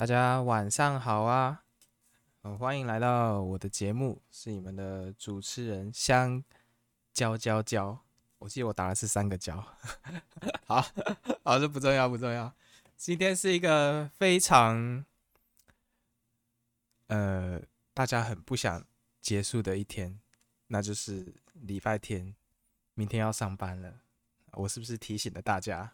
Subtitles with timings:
[0.00, 1.62] 大家晚上好啊！
[2.40, 6.42] 呃，欢迎来到我的节目，是你们的主持人香
[7.12, 8.02] 蕉蕉蕉。
[8.38, 9.62] 我记得我打的是三个蕉。
[10.64, 10.80] 好，
[11.44, 12.50] 好，这不重要，不重要。
[12.96, 15.04] 今天是一个非常，
[17.08, 17.60] 呃，
[17.92, 18.82] 大家很不想
[19.20, 20.18] 结束的一天，
[20.68, 22.34] 那就是礼拜天，
[22.94, 24.00] 明天要上班了。
[24.52, 25.92] 我是不是提醒了大家？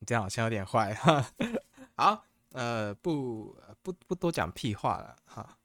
[0.00, 1.32] 你这样好像有点坏哈。
[1.96, 2.26] 好。
[2.56, 5.58] 呃，不不不多讲屁话了哈。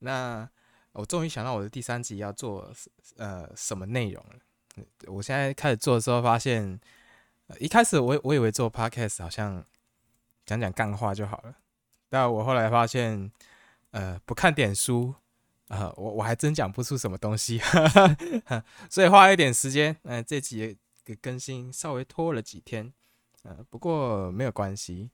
[0.00, 0.48] 那
[0.90, 2.68] 我终于想到我的第三集要做
[3.16, 4.84] 呃什么内容了。
[5.06, 6.80] 我现在开始做的时候，发现
[7.60, 9.64] 一开始我我以为做 podcast 好像
[10.44, 11.54] 讲讲干话就好了，
[12.08, 13.30] 但我后来发现，
[13.92, 15.14] 呃，不看点书
[15.68, 17.60] 啊，我我还真讲不出什么东西，
[18.90, 22.92] 所以花了一点时间，嗯，这集的更新稍微拖了几天，
[23.44, 25.12] 呃，不过没有关系，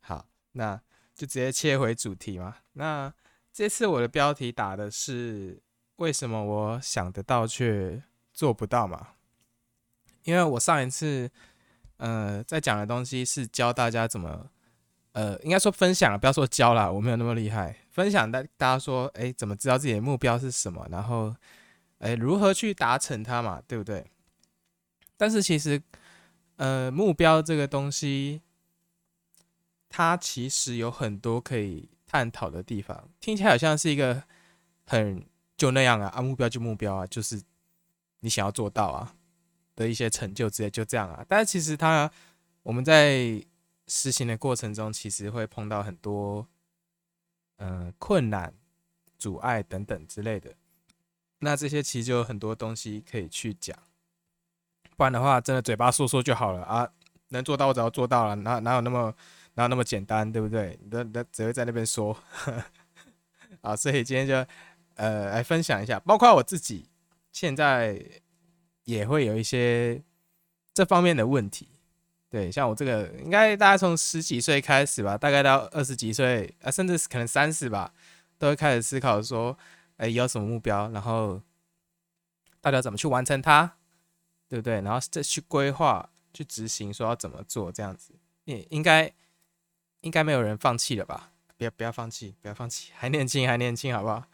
[0.00, 0.24] 好。
[0.52, 0.80] 那
[1.14, 2.56] 就直接切回主题嘛。
[2.72, 3.12] 那
[3.52, 5.62] 这次我的标题打的是
[5.96, 9.08] 为什么我想得到却做不到嘛？
[10.24, 11.30] 因为我上一次
[11.98, 14.50] 呃在讲的东西是教大家怎么
[15.12, 17.76] 呃应该说分享了，不要说教了，我没有那么厉害。
[17.90, 20.86] 分享大大家说，哎，怎么知道自己的目标是什么？
[20.90, 21.34] 然后
[21.98, 23.60] 哎如何去达成它嘛？
[23.66, 24.10] 对不对？
[25.16, 25.82] 但是其实
[26.56, 28.42] 呃目标这个东西。
[29.92, 34.22] 它其实有很多可以探讨的地方，听起来好像是一个
[34.86, 37.42] 很就那样啊，啊目标就目标啊，就是
[38.20, 39.16] 你想要做到啊
[39.74, 41.26] 的一些成就之类，就这样啊。
[41.28, 42.08] 但是其实它
[42.62, 43.44] 我们在
[43.88, 46.46] 实行的过程中，其实会碰到很多
[47.56, 48.54] 嗯困难、
[49.18, 50.54] 阻碍等等之类的。
[51.40, 53.76] 那这些其实就有很多东西可以去讲，
[54.96, 56.88] 不然的话，真的嘴巴说说就好了啊，
[57.30, 59.12] 能做到我只要做到了，哪哪有那么。
[59.60, 60.78] 哪有那么简单，对不对？
[60.90, 62.16] 那那只会在那边说，
[63.60, 64.34] 啊，所以今天就
[64.94, 66.88] 呃来分享一下，包括我自己
[67.30, 68.02] 现在
[68.84, 70.02] 也会有一些
[70.72, 71.68] 这方面的问题。
[72.30, 77.92] 对，像我这个，应该大家从十几岁开始吧，大概到二十几岁啊，甚至可能三十吧，
[78.38, 79.58] 都会开始思考说，
[79.98, 81.42] 哎，有什么目标，然后
[82.62, 83.76] 大家怎么去完成它，
[84.48, 84.80] 对不对？
[84.80, 89.12] 然后再去规划、去执行，说要怎么做这样子，也应该。
[90.00, 91.32] 应该没有人放弃了吧？
[91.56, 94.24] 不要不要放弃，不要放弃，还年轻，还年轻，好不好？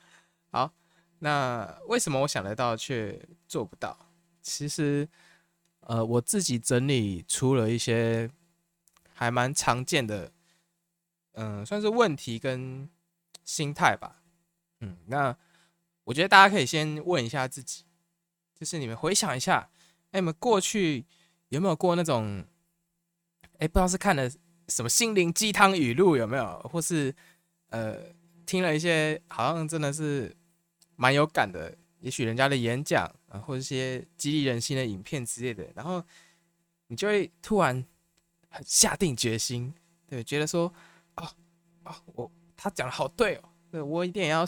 [0.52, 0.72] 好，
[1.18, 3.98] 那为什么我想得到却做不到？
[4.42, 5.08] 其实，
[5.80, 8.30] 呃，我自己整理出了一些
[9.12, 10.30] 还蛮常见的，
[11.32, 12.88] 嗯，算是问题跟
[13.44, 14.22] 心态吧。
[14.78, 15.36] 嗯，那
[16.04, 17.84] 我觉得大家可以先问一下自己，
[18.54, 19.68] 就是你们回想一下，
[20.12, 21.04] 哎，你们过去
[21.48, 22.46] 有没有过那种，
[23.58, 24.30] 哎，不知道是看了。
[24.68, 26.58] 什么心灵鸡汤语录有没有？
[26.70, 27.14] 或是
[27.68, 27.98] 呃，
[28.44, 30.36] 听了一些好像真的是
[30.96, 36.02] 蛮有感的，也许人家的演讲啊，或一些激励人心的影片之类的，然后
[36.88, 37.84] 你就会突然
[38.48, 39.72] 很下定决心，
[40.08, 40.72] 对，觉得说
[41.14, 41.30] 啊
[41.84, 44.44] 啊，我他讲的好对哦，对我一定也要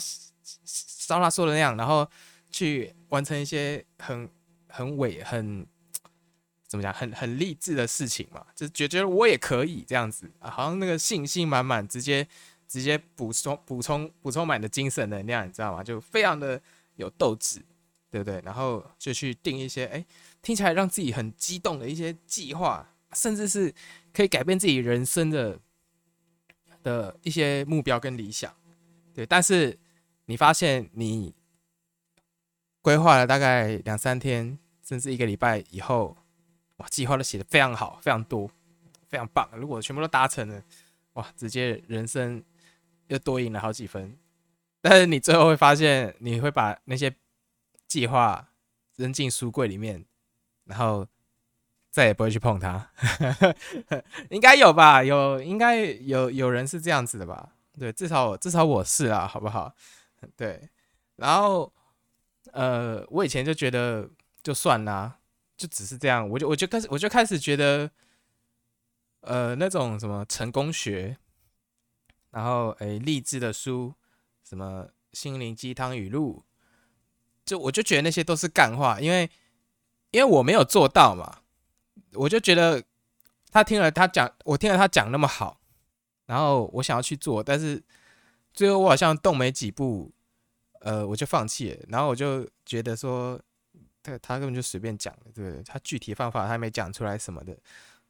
[1.07, 2.09] 照他说的那样，然后
[2.49, 4.29] 去完成一些很
[4.67, 5.65] 很伟很。
[6.69, 6.93] 怎么讲？
[6.93, 12.25] 很很励志的事情嘛，就觉觉得我也可以这样子啊，好像那个信心满满，直接
[12.67, 15.83] 直接补充补充补充满的精神能量，你知道吗？
[15.83, 16.61] 就非常的
[16.95, 17.59] 有斗志，
[18.11, 18.39] 对不对？
[18.45, 20.05] 然后就去定一些哎，
[20.43, 23.73] 听起来让自己很激动的一些计划，甚至是
[24.13, 25.59] 可以改变自己人生的
[26.83, 28.55] 的一些目标跟理想，
[29.11, 29.25] 对。
[29.25, 29.75] 但是
[30.25, 31.33] 你发现你
[32.83, 36.15] 规划了大概两三天，甚至一个礼拜以后。
[36.79, 38.49] 哇，计划都写的非常好，非常多，
[39.07, 39.49] 非常棒。
[39.53, 40.63] 如果全部都达成了，
[41.13, 42.43] 哇，直接人生
[43.07, 44.17] 又多赢了好几分。
[44.81, 47.13] 但是你最后会发现，你会把那些
[47.85, 48.49] 计划
[48.95, 50.05] 扔进书柜里面，
[50.63, 51.05] 然后
[51.89, 52.89] 再也不会去碰它。
[54.31, 55.03] 应该有吧？
[55.03, 57.55] 有，应该有有人是这样子的吧？
[57.77, 59.75] 对，至少至少我是啊，好不好？
[60.37, 60.69] 对。
[61.17, 61.73] 然后，
[62.53, 64.09] 呃，我以前就觉得
[64.41, 65.18] 就算啦。
[65.59, 67.91] 就只是这样，我就我就开始我就开始觉得，
[69.19, 71.17] 呃，那种什么成功学，
[72.31, 73.93] 然后诶励志的书，
[74.41, 76.45] 什么心灵鸡汤语录，
[77.43, 79.29] 就我就觉得那些都是干话，因为
[80.11, 81.41] 因为我没有做到嘛，
[82.13, 82.81] 我就觉得
[83.51, 85.59] 他听了他讲，我听了他讲那么好，
[86.27, 87.83] 然后我想要去做，但是
[88.53, 90.13] 最后我好像动没几步，
[90.79, 93.37] 呃，我就放弃了，然后我就觉得说。
[94.01, 95.63] 他他根本就随便讲的，对不对？
[95.63, 97.57] 他具体方法他没讲出来什么的，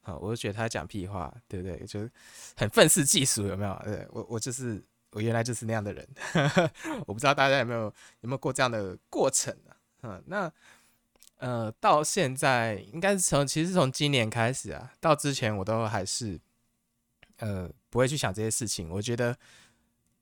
[0.02, 1.84] 啊，我就觉得他讲屁话，对不对？
[1.86, 2.08] 就
[2.56, 3.80] 很愤世嫉俗，有没有？
[3.84, 6.08] 对我，我就是我原来就是那样的人，
[7.06, 7.82] 我不知道大家有没有
[8.20, 9.76] 有没有过这样的过程啊？
[10.02, 10.52] 嗯，那
[11.38, 16.38] 呃，到现在应该是从其实从今年开始啊，到之前我都还是
[17.38, 18.88] 呃不会去想这些事情。
[18.90, 19.36] 我觉得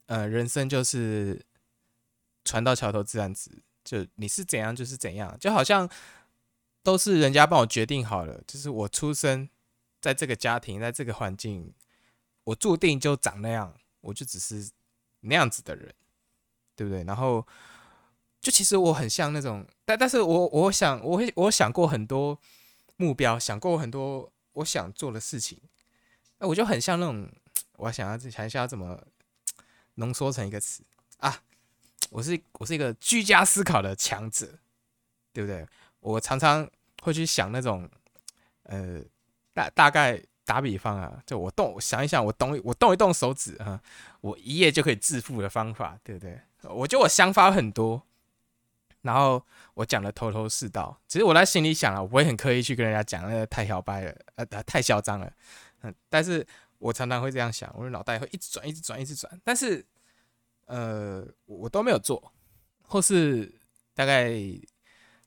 [0.07, 1.45] 呃，人生就是
[2.45, 3.51] 船到桥头自然直，
[3.89, 5.89] 就你是怎样就是怎样，就好像
[6.83, 9.49] 都是人家帮我决定好了，就是我出生。
[10.01, 11.75] 在这个家庭，在这个环境，
[12.45, 14.71] 我注定就长那样，我就只是
[15.23, 15.93] 那样子的人，
[16.77, 17.03] 对不对？
[17.03, 17.45] 然后，
[18.41, 22.39] 就其实我很像那种，但但是我我想，我会我想过很多
[22.97, 25.61] 目标，想过很多我想做的事情，
[26.39, 27.29] 那我就很像那种，
[27.79, 29.05] 我想要想一下怎么
[29.97, 30.85] 浓缩成一个词
[31.17, 31.43] 啊，
[32.11, 34.47] 我是我是一个居家思考的强者，
[35.33, 35.67] 对不对？
[36.01, 36.69] 我常常
[37.03, 37.89] 会去想那种，
[38.65, 39.01] 呃。
[39.55, 43.81] 大大概打比方啊，就我动我想一想，我动我动一动手指哈，
[44.21, 46.41] 我一夜就可以致富的方法，对不对？
[46.63, 48.01] 我觉得我想法很多，
[49.03, 49.45] 然后
[49.75, 50.97] 我讲的头头是道。
[51.09, 55.29] 其实我在心里想啊，我不会很刻意去跟人家讲，那个太小白了，呃，太嚣张了。
[55.83, 56.47] 嗯，但是
[56.79, 59.41] 我常常会这样想，我的脑袋会一直转，一直转，一直转。
[59.43, 59.85] 但是，
[60.69, 62.33] 呃，我都没有做，
[62.83, 63.61] 或是
[63.93, 64.33] 大概。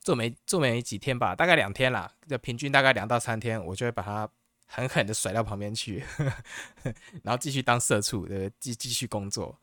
[0.03, 4.27] 做没做没几天吧，大概两天啦，就平均大概两到三天，我就会把它
[4.65, 6.03] 狠狠的甩到旁边去，
[7.21, 9.55] 然后继续当社畜，的，继继续工作。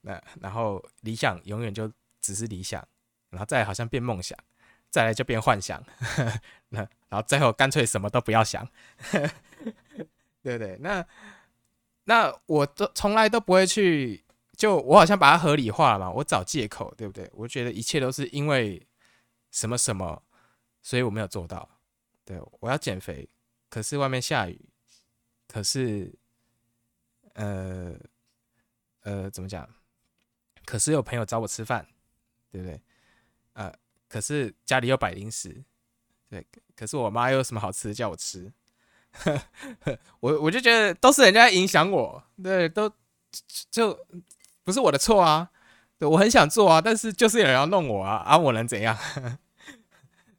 [0.00, 1.88] 那然后理想永远就
[2.20, 2.84] 只是理想，
[3.30, 4.36] 然后再好像变梦想，
[4.90, 5.80] 再来就变幻想，
[6.70, 8.68] 那然后最后干脆什么都不要想，
[10.42, 10.76] 对不对？
[10.80, 11.06] 那
[12.02, 14.23] 那我都从来都不会去，
[14.56, 17.30] 就我好像把它合理化了嘛，我找借口，对不对？
[17.34, 18.86] 我觉得一切都是因为。
[19.56, 20.20] 什么什么，
[20.82, 21.78] 所以我没有做到。
[22.24, 23.28] 对我要减肥，
[23.70, 24.68] 可是外面下雨，
[25.46, 26.12] 可是，
[27.34, 27.94] 呃，
[29.02, 29.72] 呃，怎么讲？
[30.64, 31.86] 可是有朋友找我吃饭，
[32.50, 32.82] 对不对？
[33.52, 33.72] 呃，
[34.08, 35.64] 可是家里有摆零食，
[36.28, 38.52] 对，可是我妈又有什么好吃的叫我吃？
[40.18, 42.90] 我我就觉得都是人家影响我，对，都
[43.70, 43.96] 就
[44.64, 45.50] 不是我的错啊。
[45.96, 48.98] 对我很想做啊，但是就是有人要弄我啊，啊，我能怎样？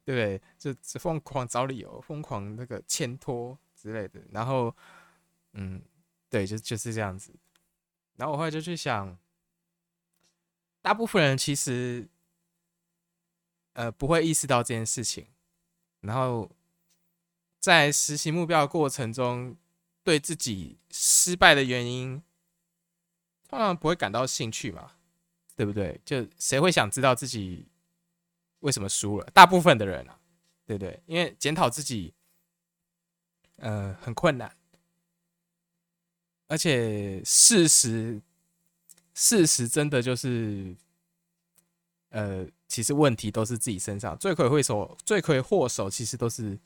[0.04, 0.40] 对不对？
[0.58, 4.74] 就疯狂找理由，疯狂那个牵拖之类的，然后，
[5.54, 5.82] 嗯，
[6.28, 7.34] 对，就就是这样子。
[8.16, 9.16] 然后我后来就去想，
[10.82, 12.06] 大部分人其实，
[13.72, 15.26] 呃，不会意识到这件事情。
[16.02, 16.50] 然后，
[17.58, 19.56] 在实行目标的过程中，
[20.04, 22.22] 对自己失败的原因，
[23.48, 24.92] 通常不会感到兴趣嘛，
[25.54, 26.00] 对不对？
[26.04, 27.66] 就谁会想知道自己？
[28.60, 29.30] 为什么输了？
[29.32, 30.18] 大部分的人啊，
[30.64, 31.00] 对不对？
[31.06, 32.12] 因为检讨自己，
[33.58, 34.50] 呃，很困难，
[36.48, 38.20] 而且事实，
[39.12, 40.74] 事实真的就是，
[42.08, 46.58] 呃，其实问题都是自己身上，罪魁祸首，罪魁祸首其实都是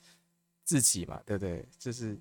[0.65, 1.69] 自己嘛，对不对？
[1.77, 2.19] 就是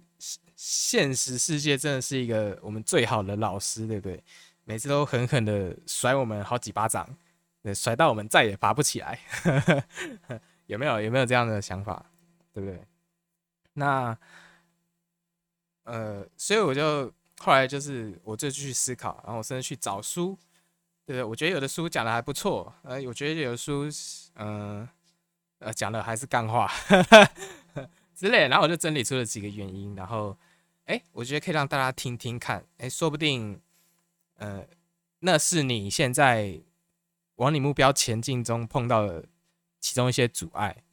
[0.56, 4.22] 现实世界真的是一个我们最好的老师，对不对？
[4.70, 7.10] 每次都狠狠的甩我们好几巴掌。
[7.74, 9.20] 甩到我们再也爬不起来，
[10.68, 12.06] 有没有有没有这样的想法，
[12.54, 12.80] 对不对？
[13.74, 14.16] 那
[15.86, 20.38] 呃，所以我就后来就是我就继续思考，然后我甚至去找书，
[21.04, 21.24] 对？
[21.24, 23.88] 我觉得有的书讲的还不错，呃，我觉得有的书，
[24.36, 24.88] 嗯
[25.58, 26.72] 呃，讲的还是干话
[28.16, 30.38] 之类，然后我就整理出了几个原因，然后
[30.86, 33.60] 哎，我觉得可以让大家听听看，哎，说不定
[34.40, 34.68] 呃，
[35.20, 36.62] 那是你现在。
[37.40, 39.24] 往你目标前进中碰到的
[39.80, 40.84] 其中一些阻碍，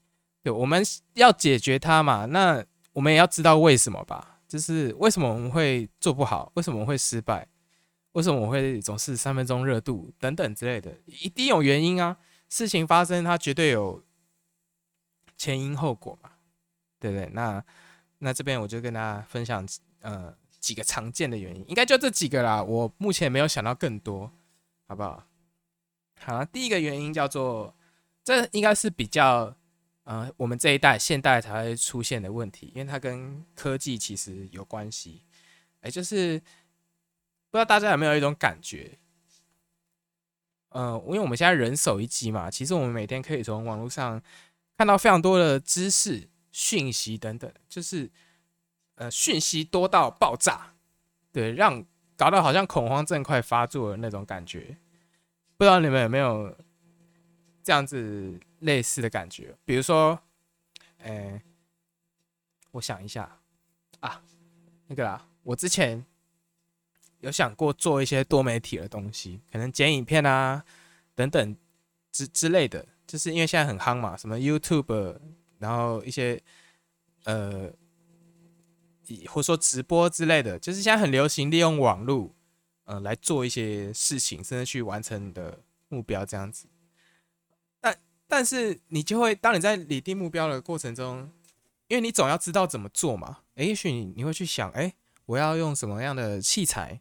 [0.44, 0.80] 对，我们
[1.14, 2.24] 要解决它嘛？
[2.26, 4.38] 那我们也要知道为什么吧？
[4.46, 6.52] 就是为什么我们会做不好？
[6.54, 7.48] 为什么我们会失败？
[8.12, 10.96] 为什么我会总是三分钟热度等等之类的？
[11.06, 12.16] 一定有原因啊！
[12.48, 14.04] 事情发生它绝对有
[15.36, 16.30] 前因后果嘛，
[17.00, 17.28] 对不对？
[17.32, 17.60] 那
[18.18, 19.66] 那这边我就跟大家分享
[19.98, 20.32] 呃
[20.66, 22.61] 几个常见的原因，应该就这几个啦。
[22.61, 24.32] 我目前没有想到更多，
[24.88, 25.25] 好不好？
[26.18, 27.73] 好，第一个原因叫做，
[28.25, 29.54] 这应该是比较，
[30.02, 35.23] 呃，我们这一代现代才会出现的问题，因为它跟科技其实有关系。
[35.82, 38.99] 哎，就是不知道大家有没有一种感觉，
[40.70, 44.20] 呃，因为我们现在人手一机嘛，其实我们每天可以从网络上
[44.76, 48.11] 看到非常多的知识、讯息等等，就是
[48.96, 50.74] 呃，讯息多到爆炸，
[51.32, 51.84] 对，让
[52.16, 54.76] 搞得好像恐慌症快发作的那种感觉。
[55.56, 56.54] 不知道你们有没有
[57.62, 59.54] 这样子类似的感觉？
[59.64, 60.18] 比如说，
[60.98, 61.42] 哎，
[62.72, 63.38] 我想一下
[64.00, 64.22] 啊，
[64.86, 66.04] 那个啦，我之前
[67.20, 70.64] 有想过做一些多媒体的东西，可能剪影片啊
[71.14, 71.56] 等等
[72.12, 75.18] 之之类的，就是因为现在很夯嘛，什么 YouTube，
[75.58, 76.42] 然后一些
[77.24, 77.70] 呃，
[79.28, 82.34] 或者说直播之类的，就是现在很流行利用网络，
[82.84, 86.66] 呃，来做一些事情，甚至去完成你的目标这样子。
[87.80, 91.30] 但但是你就会，当你在拟定目标的过程中，
[91.88, 94.94] 因为你总要知道怎么做嘛，诶，也许你你会去想，诶，
[95.26, 97.00] 我要用什么样的器材？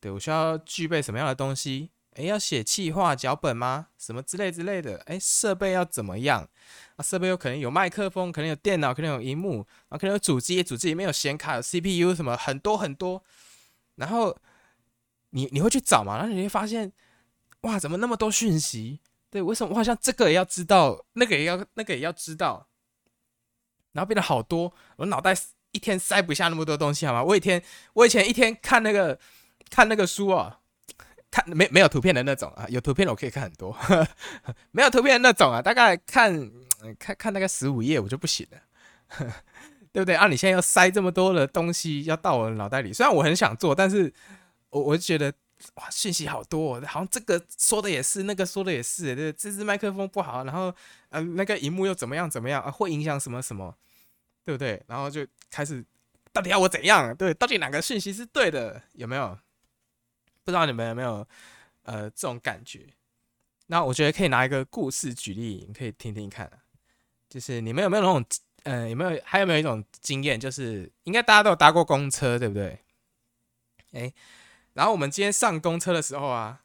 [0.00, 1.90] 对我需要具备什么样的东西？
[2.16, 3.88] 诶，要写企划脚本吗？
[3.98, 4.96] 什么之类之类的？
[5.06, 6.48] 诶，设备要怎么样？
[6.96, 13.22] 啊，设备有可能有麦克风，可能有电脑，可能有荧幕，啊，可能有主机，主机里面有显卡、有 CPU 什么很多很多。
[13.96, 14.36] 然后
[15.30, 16.16] 你你会去找嘛？
[16.16, 16.90] 然后你会发现，
[17.62, 19.00] 哇，怎么那么多讯息？
[19.28, 22.68] 对，为什么我好像这个也要知道，那个也要那个也要知道？
[23.92, 25.36] 然后变得好多，我脑袋
[25.72, 27.22] 一天塞不下那么多东西，好吗？
[27.22, 29.18] 我一天，我以前一天看那个
[29.68, 30.60] 看那个书啊，
[31.30, 33.76] 看没没有图片的那种啊，有图片的我可以看很多，
[34.72, 36.50] 没有图片的那种啊，大概看
[36.98, 38.58] 看看大概十五页我就不行了，
[39.92, 40.14] 对不对？
[40.14, 44.12] 啊，你现在要塞这么多的东西要到我脑袋里，虽然我很想做，但是
[44.70, 45.32] 我我就觉得
[45.74, 50.74] 哇，信息好多，好像这个说的也是，那个说的也是，对，这支麦克风不好，然后
[51.10, 53.74] 呃那个荧幕又怎么样怎么样啊，会影响什么什么。
[54.46, 54.80] 对不对？
[54.86, 55.84] 然后就开始，
[56.32, 57.12] 到底要我怎样？
[57.16, 58.80] 对，到底哪个讯息是对的？
[58.92, 59.36] 有没有？
[60.46, 61.26] 不知道你们有没有
[61.82, 62.86] 呃这种感觉？
[63.66, 66.48] 那我觉得可以拿一个故事举例，你可以听听看。
[67.28, 68.24] 就是你们有没有那种
[68.62, 70.38] 呃有没有还有没有一种经验？
[70.38, 72.78] 就是应该大家都有搭过公车，对不对？
[73.90, 74.12] 哎，
[74.74, 76.62] 然后我们今天上公车的时候啊，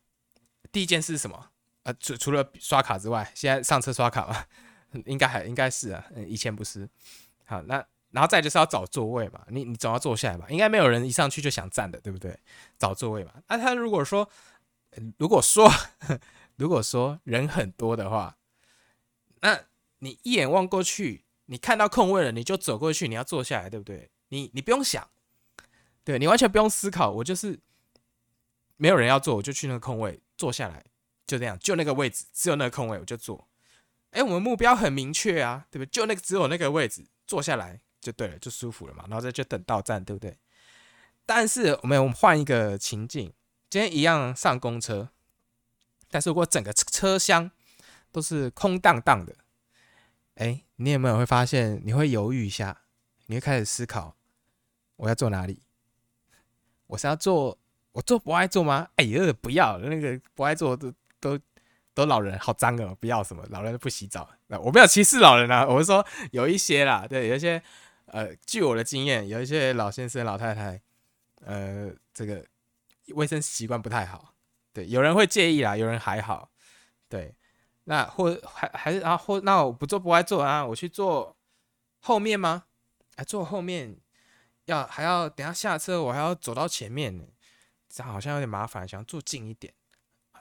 [0.71, 1.50] 第一件事是什么？
[1.81, 4.45] 呃，除除了刷卡之外，现在上车刷卡吗？
[5.07, 6.88] 应该还应该是啊，以前不是。
[7.45, 12.38] 好，那然后再就是要找座位嘛，你你总要坐下来嘛，应该没有人一上去就想站的，对不对？
[12.77, 13.32] 找座位嘛。
[13.48, 14.30] 那他如果说，
[15.18, 15.72] 如果说，
[16.58, 18.38] 如果说人很多的话，
[19.39, 19.62] 那
[20.00, 24.12] 你一眼望过去，你看到空位了，你就走过去，你要坐下来，对不对？
[24.27, 25.10] 你你不用想，
[26.03, 27.60] 对你完全不用思考，我就是
[28.75, 30.84] 没有人要坐，我就去那个空位坐下来，
[31.25, 33.48] 就这样，就那个位置，只有那个空位，我就坐。
[34.10, 35.89] 哎，我们目标很明确啊，对不对？
[35.89, 37.06] 就那个只有那个位置。
[37.27, 40.36] 坐下来就对了，就舒服了嘛，然后再就等到站，对不对？
[41.25, 43.31] 但是我们我们换一个情境，
[43.70, 45.10] 今天一样上公车，
[46.10, 47.51] 但是如果整个车厢
[48.12, 49.36] 都是空荡荡的，
[50.36, 52.81] 哎，你有没有会发现你会犹豫一下，
[53.27, 54.17] 你会开始思考
[54.98, 55.62] 我要坐哪里？
[56.88, 57.58] 我是要坐
[57.91, 58.89] 我坐不爱坐吗？
[58.96, 61.39] 哎呀，不要那个不爱坐都都。
[61.93, 64.29] 都老人好脏哦，不要什么老人不洗澡。
[64.48, 67.62] 那我没有歧视老人啊，我是说有一些啦，对，有一些
[68.12, 70.82] 呃，据我的经验，有一些老先生、老太太，
[71.46, 72.46] 呃，这个
[73.15, 74.34] 卫生习惯不太好。
[74.74, 76.51] 对，有人会介意啦，有人还好。
[77.08, 77.34] 对，
[77.86, 81.38] 那或还还是啊，或那我不做不爱做啊，我去坐
[82.00, 82.65] 后面吗？
[83.15, 83.98] 哎，坐后面
[84.65, 87.18] 要还要等下下车，我还要走到前面，
[87.89, 89.74] 这样好像有点麻烦，想坐近一点。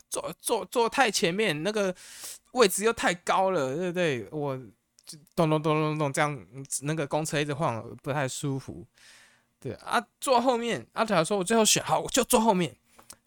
[0.09, 1.95] 坐坐坐太前面，那个
[2.53, 4.29] 位置又太高了，对不对？
[4.33, 4.61] 我
[5.35, 6.47] 咚咚咚咚咚这样，
[6.83, 8.87] 那个公车一直晃，不太舒服。
[9.59, 10.87] 对啊，坐后面。
[10.93, 12.77] 阿条说：“我最后选好，我就坐后面。”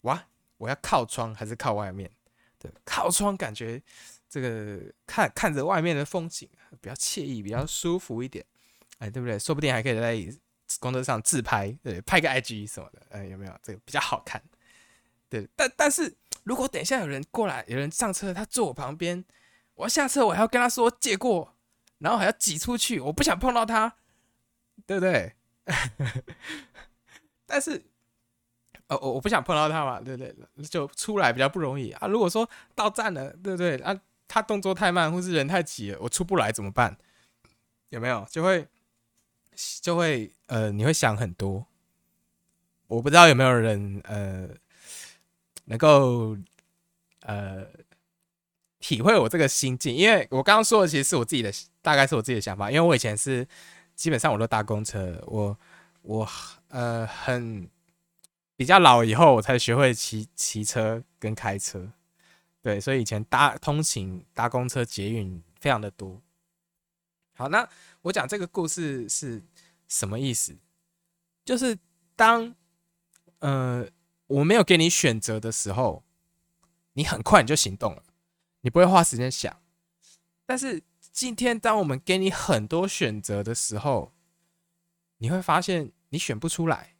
[0.02, 0.26] 哇，
[0.56, 2.10] 我要靠窗还是靠外面？
[2.58, 3.80] 对，靠窗感觉
[4.28, 6.48] 这个看看着外面的风景
[6.80, 8.44] 比较惬意，比较舒服一点。
[8.98, 9.38] 哎，对不对？
[9.38, 10.38] 说不定还可以在
[10.80, 13.02] 公车上自拍，对，拍个 IG 什么的。
[13.10, 14.42] 哎，有没有这个比较好看？
[15.28, 16.14] 对，但但是。
[16.42, 19.24] 如果等一下有人过来，有人上车，他坐我旁边，
[19.76, 21.53] 我下车，我还要跟他说借过，
[22.04, 23.96] 然后还要挤出去，我不想碰到他，
[24.86, 25.34] 对不对？
[27.46, 27.82] 但是，
[28.88, 30.36] 哦，我我不想碰到他嘛，对不对？
[30.68, 32.06] 就出来比较不容易啊。
[32.06, 33.78] 如果说到站了，对不对？
[33.78, 36.96] 啊，他动作太慢，或是人太挤了，我出不来怎么办？
[37.88, 38.26] 有没有？
[38.30, 38.68] 就会
[39.80, 41.66] 就会呃，你会想很多。
[42.86, 44.48] 我不知道有没有人呃。
[45.66, 46.36] 能够
[47.22, 47.66] 呃
[48.84, 51.50] 体会我这个心境，因为我刚刚说的其实是我自己的，
[51.80, 52.70] 大概是我自己的想法。
[52.70, 53.48] 因为我以前是
[53.96, 55.58] 基本上我都搭公车，我
[56.02, 56.28] 我
[56.68, 57.66] 呃很
[58.56, 61.90] 比较老以后我才学会骑骑车跟开车，
[62.60, 66.20] 对，所以以前搭通勤搭公车捷运非常的多。
[67.32, 67.66] 好，那
[68.02, 69.42] 我讲这个故事是
[69.88, 70.54] 什么意思？
[71.42, 71.78] 就是
[72.14, 72.54] 当
[73.38, 73.88] 呃。
[74.26, 76.02] 我没有给你选择的时候，
[76.94, 78.02] 你很快你就行动了，
[78.64, 79.54] 你不会花时间想。
[80.46, 84.12] 但是今天，当我们给你很多选择的时候，
[85.18, 86.94] 你会发现，你选不出来，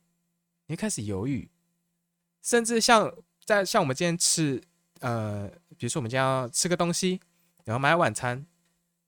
[0.67, 1.51] 你开始犹豫，
[2.43, 4.63] 甚至像在像我们今天吃，
[5.01, 7.19] 呃，比如说我们今天要吃个东西，
[7.65, 8.47] 然后买晚餐，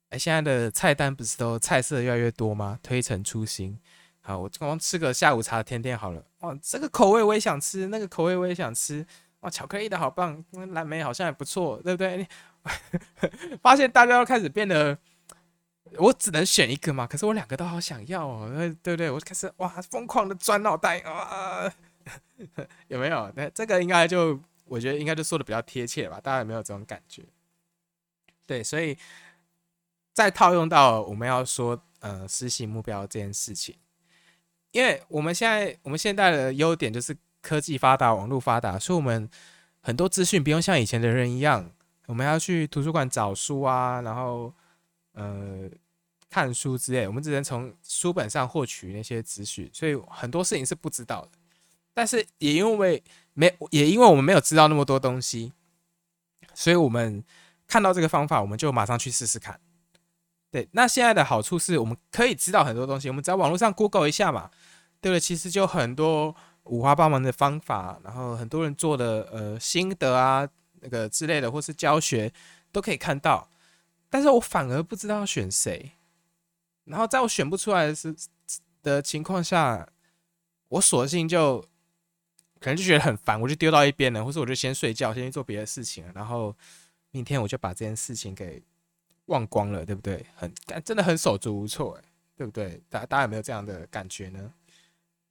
[0.08, 2.78] 哎，现在的菜单不是都菜色越来越多吗？
[2.82, 3.78] 推陈出新，
[4.20, 9.06] 好，我刚刚吃个下午茶甜点好了，哇，这个口味我也想吃，那个口味我也想吃，
[9.40, 12.26] 哇，巧克力的好棒，蓝莓好像也不错，对不对？
[13.62, 14.98] 发现大家都开始变得。
[15.98, 18.50] 我只能选一个嘛，可是我两个都好想要哦，
[18.82, 19.08] 对不对？
[19.08, 21.72] 我开始哇，疯狂的钻脑袋啊，
[22.88, 23.32] 有没有？
[23.36, 27.22] 那这个应该就我觉得应该就说的比较贴切吧，大家有没有这种感觉？
[28.46, 28.98] 对，所以
[30.12, 33.76] 再套用到我们要说呃实行目标这件事情，
[34.72, 39.28] 因为我们现在我们现在的优点就是科技发达，网络发达，所以我们
[39.80, 41.70] 很多资讯不用像以前的人一样，
[42.06, 44.52] 我们要去图书馆找书啊，然后。
[45.18, 45.66] 呃，
[46.28, 51.30] 看书之类，我们只能从书本上获取那些资讯，所以很多事情是不知道的。
[51.94, 55.54] 但是也因为没，也因为我们没有知道那么多东西，
[56.52, 57.24] 所以我们
[57.66, 59.58] 看到这个方法，我们就马上去试试看。
[60.50, 64.50] 对，那现在的好处是我们可以知道很多东西，我们在网络上 Google 一下嘛，
[65.00, 65.20] 对不对？
[65.20, 66.36] 其实就很多
[66.66, 70.48] 五花八门的方法，然后很多人做的呃心得啊，
[70.80, 72.32] 那个之类的，或是教学
[72.72, 73.48] 都可以看到。
[74.08, 75.92] 但是我反而不知道选谁，
[76.84, 78.14] 然后在我选不出来的是
[78.82, 79.88] 的情况下，
[80.68, 81.60] 我索性就
[82.60, 86.54] 可能就觉得很烦，我就丢到一边了，或是我就先睡觉，先去做别的事情，然后
[87.10, 88.62] 明天我就把这件事情给
[89.26, 90.24] 忘光了，对不对？
[90.36, 90.52] 很
[90.84, 91.98] 真的很手足无措，
[92.36, 92.80] 对不对？
[92.88, 94.52] 大大家有没有这样的感觉呢？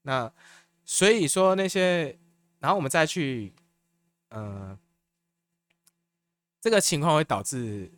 [0.02, 0.32] 那
[0.86, 2.18] 所以说那些，
[2.60, 3.54] 然后我们再去，
[4.30, 4.78] 嗯，
[6.62, 7.92] 这个情况会导致。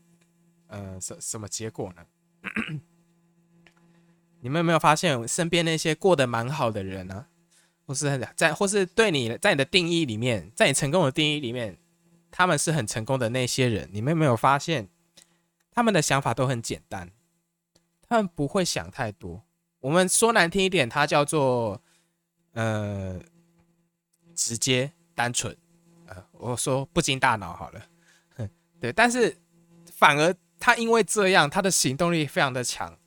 [0.69, 2.05] 呃，什什么结果呢？
[4.41, 7.25] 你们有没有发现身边那些过得蛮好的人呢？
[7.85, 11.77] 或是很在，或是对你在你的定义里面，在你成功的定义里面，
[12.29, 14.89] 他们是很成功的那些人，你们有没有发现
[15.71, 17.13] 他们的想法都很简单，
[18.01, 19.45] 他们不会想太多。
[19.79, 21.81] 我们说难听一点，它叫做
[22.57, 23.19] 呃
[24.35, 25.55] 直接单纯。
[26.07, 27.81] 呃，我说不经大脑好了，
[28.79, 29.37] 对，但是
[29.85, 30.35] 反而。
[30.59, 32.97] 他因为这样，他的行动力非常的强，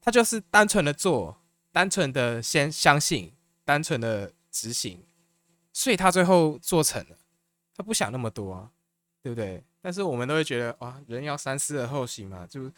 [0.00, 1.38] 他就是单纯的做，
[1.70, 3.34] 单纯的先相信，
[3.66, 5.04] 单纯的执行，
[5.74, 7.18] 所以他最后做成了。
[7.76, 8.70] 他不想那么多啊，
[9.20, 9.62] 对不对？
[9.82, 12.72] 但是我们都会觉得，哇，人要三思而后行嘛，就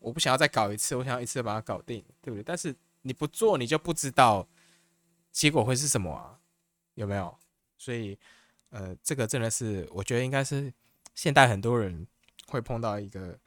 [0.00, 2.42] 我不想要再搞一次，我想要一次把它搞定，对不对？
[2.42, 4.46] 但是你不做，你就不知道
[5.36, 6.40] 结果会是什么啊，
[6.94, 7.36] 有没有？
[7.76, 8.18] 所以，
[8.70, 10.72] 呃，这个真的是我觉得应该是
[11.14, 12.06] 现代很多人
[12.48, 13.38] 会碰到一个。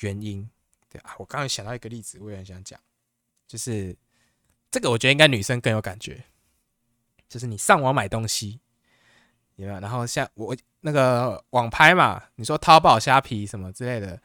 [0.00, 0.48] 原因
[0.88, 2.78] 对啊，我刚刚想到一个例子，我也很想讲，
[3.48, 3.96] 就是
[4.70, 6.24] 这个，我觉得应该女生更有感觉，
[7.28, 8.60] 就是你上网买东西，
[9.56, 9.80] 有没有？
[9.80, 14.22] 然后像我那个网拍嘛，你说淘宝、虾皮什么之类的，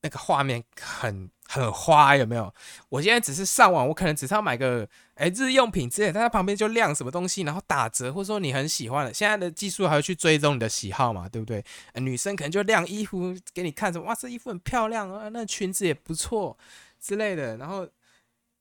[0.00, 1.30] 那个画面很。
[1.52, 2.54] 很花有没有？
[2.88, 11.62] 我现在只是上网，我可能只是要买个哎日用品之类，但它旁边就亮什么东西，然后打折，或者说你很喜欢的，现在的技术还会去追踪你的喜好嘛，对不对？
[11.96, 16.56] 女生可能就亮衣服给你看，什么哇这衣服很漂亮啊，那裙子也不错
[16.98, 17.86] 之类的，然后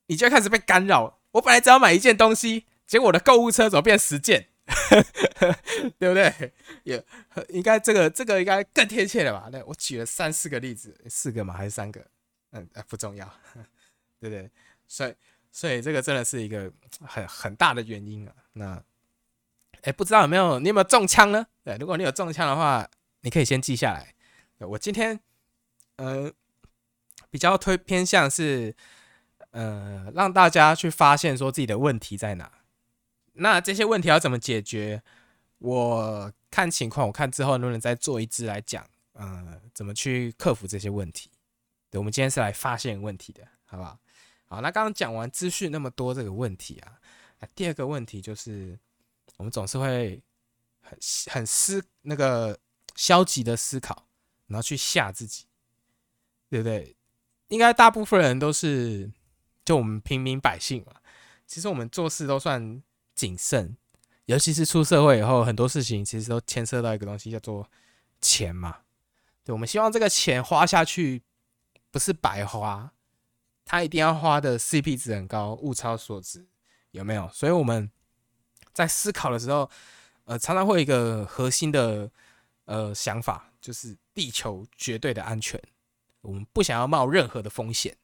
[0.07, 1.19] 你就开始被干扰。
[1.31, 4.47] 我本来只要买一件东西，结果我的购物车怎么变十件？
[5.97, 6.51] 对不对？
[6.83, 7.01] 也
[7.49, 9.47] 应该这个这个应该更贴切了吧？
[9.49, 12.05] 那我举了三四个例子，四个嘛还是三个？
[12.51, 13.25] 嗯，不重要，
[14.19, 14.49] 对不对？
[14.87, 15.15] 所以，
[15.51, 18.33] 所以这个真的是一个很很大的原因啊。
[18.53, 18.83] 那，
[19.81, 21.45] 哎，不知道有没有你有没有中枪呢？
[21.63, 22.89] 对，如果你有中枪的话，
[23.21, 24.13] 你可以先记下来。
[24.59, 25.19] 我今天，
[25.95, 26.31] 呃，
[27.29, 28.75] 比较推偏向是，
[29.51, 32.51] 呃，让大家去发现说自己的问题在哪。
[33.33, 35.01] 那这些问题要怎么解决？
[35.59, 41.31] 我看情况，我看之后能不能再做一支来讲，呃，怎么去克服这些问题。
[41.91, 43.99] 对，我们今天是来发现问题的，好不好？
[44.47, 46.97] 好，那刚刚讲完资讯那么多这个问题啊，
[47.53, 48.79] 第二个问题就是，
[49.35, 50.23] 我们总是会
[50.81, 52.57] 很很思那个
[52.95, 54.07] 消极的思考，
[54.47, 55.45] 然后去吓自己，
[56.49, 56.95] 对不对？
[57.49, 59.11] 应该大部分人都是，
[59.65, 60.93] 就我们平民百姓嘛，
[61.45, 62.81] 其实我们做事都算
[63.13, 63.75] 谨慎，
[64.25, 67.69] 尤其是出社会以后，很多事情其实都牵涉到一个东西叫做
[68.21, 68.79] 钱嘛。
[69.43, 71.21] 对，我们希望这个钱花下去。
[71.91, 72.93] 不是白花，
[73.65, 76.47] 他一定要花的 CP 值很高，物超所值，
[76.91, 77.29] 有没有？
[77.29, 77.91] 所以我们
[78.73, 79.69] 在思考的时候，
[80.23, 82.09] 呃，常常会有一个核心的
[82.65, 85.61] 呃想法，就是地球绝对的安全，
[86.21, 87.95] 我们不想要冒任何的风险，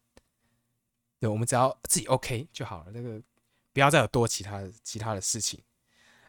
[1.20, 2.92] 对，我们只要自己 OK 就好了。
[2.92, 3.22] 那个
[3.72, 5.62] 不要再有多其他其他的事情。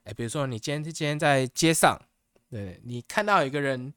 [0.04, 2.00] 哎，比如说你今天今天在街上，
[2.48, 3.92] 对你看到一个人，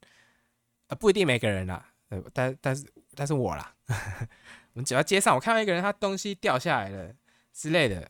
[0.88, 2.86] 啊，不一定每个人啦，呃，但但是
[3.22, 3.76] 但是我啦，
[4.74, 7.14] 我们走到街上，我看到一个人，他东西掉下来了
[7.54, 8.10] 之类的，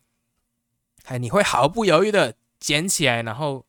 [1.03, 3.65] 哎，你会毫不犹豫的捡起来，然后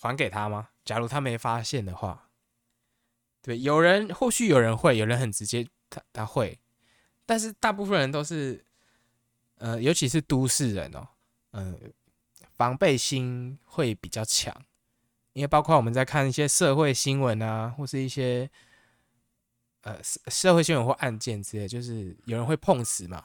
[0.00, 0.70] 还给他吗？
[0.84, 2.28] 假如他没发现的话，
[3.40, 6.58] 对，有人或许有人会，有人很直接，他他会，
[7.24, 8.64] 但是大部分人都是，
[9.58, 11.06] 呃，尤其是都市人哦，
[11.52, 11.78] 嗯，
[12.50, 14.52] 防备心会比较强，
[15.34, 18.50] 因为包括我们在看一些社会新闻啊，或是一些，
[19.84, 23.24] 呃，社社会新闻或案件之类，就是有人会碰瓷嘛，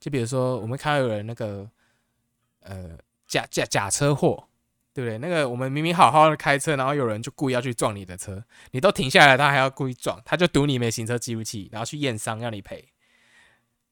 [0.00, 1.68] 就比如说我们看到有人那个，
[2.60, 4.48] 呃，假假假车祸。
[4.94, 5.18] 对不对？
[5.18, 12.76] 那个我们明明好好的开车，然后有人就故意要去撞你的车，你都停下来，他还要故意撞，他就赌你没行车记录器，然后去验伤让你赔，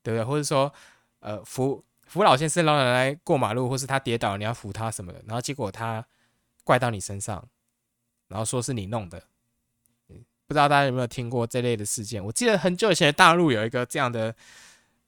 [0.01, 0.25] 对不对？
[0.25, 0.73] 或者说，
[1.19, 6.07] 呃，扶扶老先生老奶奶过马路，或是他跌倒，你要扶他什么的，然后结果他
[6.63, 7.49] 怪到你身上，
[8.29, 9.25] 然后说是你弄的，
[10.53, 12.23] 不知道大家有没有听过这类的事件？
[12.25, 14.35] 我记得很久以前大陆有一个这样的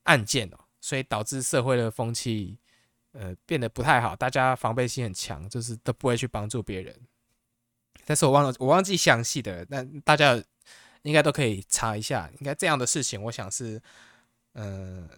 [0.05, 2.59] 案件哦，所以导致社会的风气。
[3.17, 6.93] 呃，变得不太好，大家防备心很强，就是都不会去帮助别人。
[8.05, 10.35] 但是我忘了，我忘记详细的，但大家
[11.03, 12.29] 应该都可以查一下。
[12.41, 13.81] 应该这样的事情，我想是，
[14.55, 15.09] 嗯，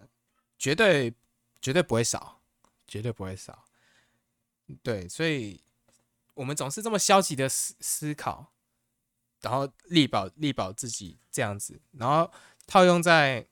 [0.59, 1.11] 绝对
[1.59, 2.39] 绝对不会少，
[2.85, 3.65] 绝对不会少。
[4.83, 5.59] 对，所以
[6.35, 8.53] 我们总是这么消极的思思考，
[9.41, 12.31] 然后力保力保自己这样子，然后
[12.65, 13.45] 套用在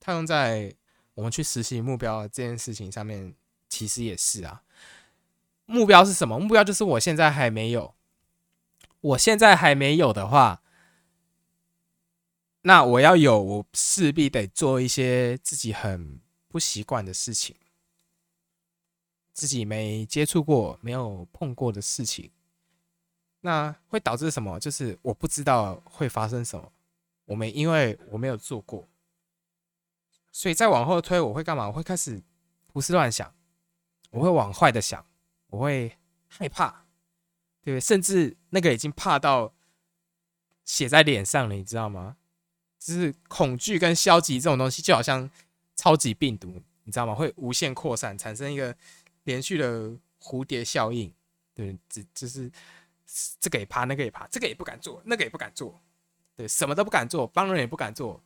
[0.00, 0.74] 套用在
[1.14, 3.34] 我们去实习目标这件事情上面。
[3.70, 4.62] 其实也是啊，
[5.66, 6.38] 目标是什么？
[6.40, 7.94] 目标就是我现在还没有，
[9.02, 10.62] 我现在还没有的话，
[12.62, 17.54] 那我要有，我势必得做一些自己很不习惯的事情，
[19.34, 22.30] 自己没接触过、没有碰过的事情，
[23.40, 24.58] 那会导致什么？
[24.58, 26.72] 就是我不知道会发生什么，
[27.24, 28.88] 我没因为我没有做过，
[30.32, 31.66] 所以再往后推，我会干嘛？
[31.66, 32.22] 我会开始
[32.66, 33.34] 胡思乱想。
[34.10, 35.04] 我会往坏的想，
[35.48, 35.98] 我会
[36.28, 36.86] 害怕，
[37.60, 37.80] 对不对？
[37.80, 39.52] 甚至那个已经怕到
[40.64, 42.16] 写在脸上了，你知道吗？
[42.78, 45.30] 就是恐惧跟消极这种东西，就好像
[45.76, 47.14] 超级病毒，你知道吗？
[47.14, 48.74] 会无限扩散，产生一个
[49.24, 51.12] 连续的蝴蝶效应，
[51.52, 52.50] 对，只就是
[53.40, 55.80] 这个也怕，那个也怕，这个也不敢做，那个也不敢做，
[56.36, 58.22] 对，什么都不敢做，帮人也不敢做，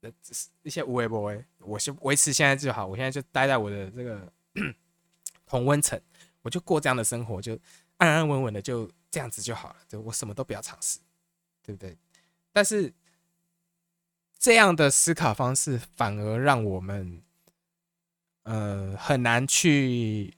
[0.00, 4.32] 那只是一些无为不为，我先维持现在就好，我现在就待在我的这个。
[5.46, 6.00] 同温层，
[6.42, 7.56] 我就过这样的生活，就
[7.98, 9.76] 安安稳稳的，就这样子就好了。
[9.86, 10.98] 就我什么都不要尝试，
[11.62, 11.96] 对不对？
[12.52, 12.92] 但是
[14.40, 17.22] 这样的思考方式反而让我们，
[18.42, 20.34] 呃，很难去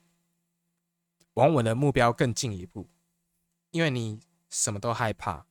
[1.33, 2.87] 往我的目标更进一步，
[3.71, 5.45] 因为你什么都害怕。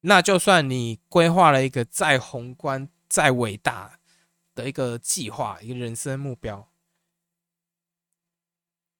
[0.00, 3.98] 那就算你规划了一个再宏观、再伟大
[4.54, 6.70] 的一个计划，一个人生目标。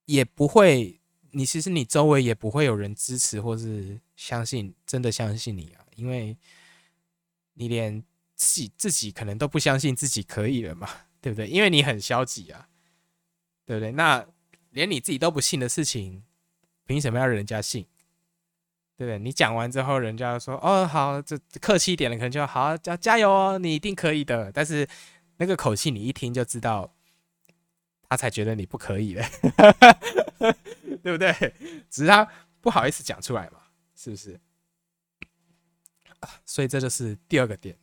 [0.06, 6.36] 也不会，你其实你周围也不会有人支持或是相信，真的相信你啊，因为
[7.54, 8.02] 你连
[8.34, 10.88] 自己自己可能都不相信自己可以了嘛，
[11.20, 11.48] 对不对？
[11.48, 12.68] 因为你很消极啊，
[13.64, 13.92] 对不对？
[13.92, 14.26] 那
[14.70, 16.24] 连你自己都不信的事情，
[16.84, 17.86] 凭什么要人家信？
[18.96, 19.18] 对不对？
[19.18, 24.50] 你讲完之后，人家说哦好，这客气一点了，可能就好加加油哦，你一定可以的。
[24.52, 24.88] 但是
[25.36, 26.94] 那个口气，你一听就知道。
[28.06, 29.28] 他才觉得你不可以嘞，
[31.02, 31.32] 对不对？
[31.90, 32.24] 只是他
[32.60, 33.58] 不好意思讲出来嘛，
[33.96, 34.38] 是不是？
[36.44, 37.76] 所以这就是第二个点，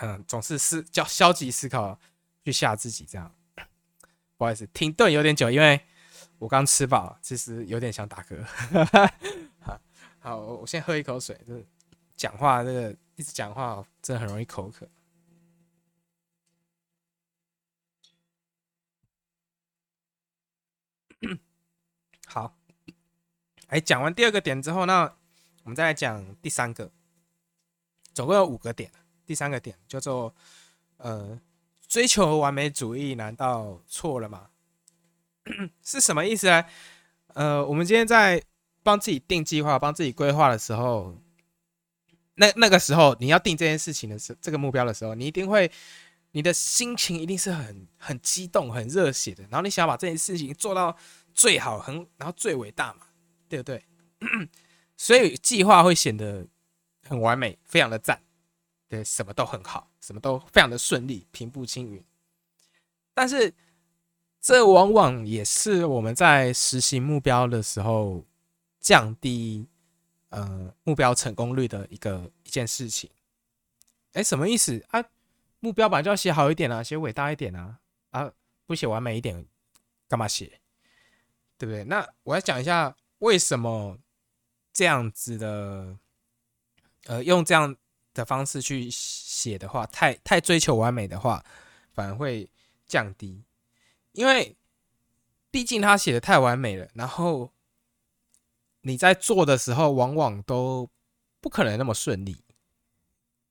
[0.00, 2.00] 嗯，总是思叫消极思考
[2.46, 3.30] 去吓自己，这样。
[4.38, 5.78] 不好意思，停顿有点久，因为
[6.38, 9.10] 我刚吃饱，其实有点想打嗝。
[10.24, 11.38] 好，我先喝一口水。
[11.46, 11.62] 就是
[12.16, 14.88] 讲话这个一直讲话，真的很容易口渴。
[22.24, 22.56] 好，
[23.66, 25.02] 哎，讲完第二个点之后，那
[25.64, 26.90] 我们再来讲第三个，
[28.14, 28.90] 总共有五个点。
[29.26, 30.34] 第三个点叫做
[30.96, 31.38] 呃，
[31.86, 34.48] 追求完美主义难道错了吗？
[35.84, 36.64] 是什么意思呢？
[37.34, 38.42] 呃，我们今天在
[38.84, 41.20] 帮自己定计划、帮自己规划的时候，
[42.36, 45.68] 那那个时候你要定这件事情的时，这个目标的时候，你一定会，
[46.30, 50.96] 你的心情一定是很很激动、很热血的，然后你想要把这件事情做到。
[51.36, 53.08] 最好很，然后最伟大嘛，
[53.48, 53.84] 对不对？
[54.96, 56.46] 所以计划会显得
[57.08, 58.22] 很完美，非常的赞，
[58.88, 62.00] 对，什么都很好，什么都非常的顺利，平步青云。
[63.12, 63.52] 但是
[64.40, 68.24] 这往往也是我们在实行目标的时候
[68.84, 69.66] 降低
[70.28, 73.08] 呃目标成功率的一个一件事情。
[74.12, 75.02] 哎，什么意思啊？
[75.58, 78.30] 目标本来就要写好一点啊，写伟大一点啊，啊，
[78.66, 79.46] 不写完美一点，
[80.06, 80.60] 干嘛写？
[81.56, 81.82] 对不对？
[81.84, 83.98] 那我要讲一下为什么
[84.70, 85.98] 这样子的，
[87.06, 87.74] 呃，用这样
[88.12, 91.42] 的方式去写的话，太太追求完美的话，
[91.94, 92.50] 反而会
[92.86, 93.42] 降低，
[94.12, 94.54] 因为
[95.50, 97.53] 毕竟他写的太完美了，然后
[98.84, 100.88] 你在做的时候，往往都
[101.40, 102.44] 不可能那么顺利，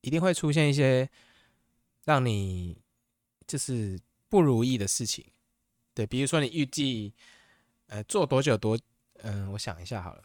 [0.02, 1.10] 一定会出现一些。
[2.06, 2.82] 让你
[3.48, 5.26] 就是不如意的事情，
[5.93, 7.13] 对，比如说你预计
[7.88, 8.78] 呃做多久多，
[9.19, 10.24] 嗯，我想一下好了，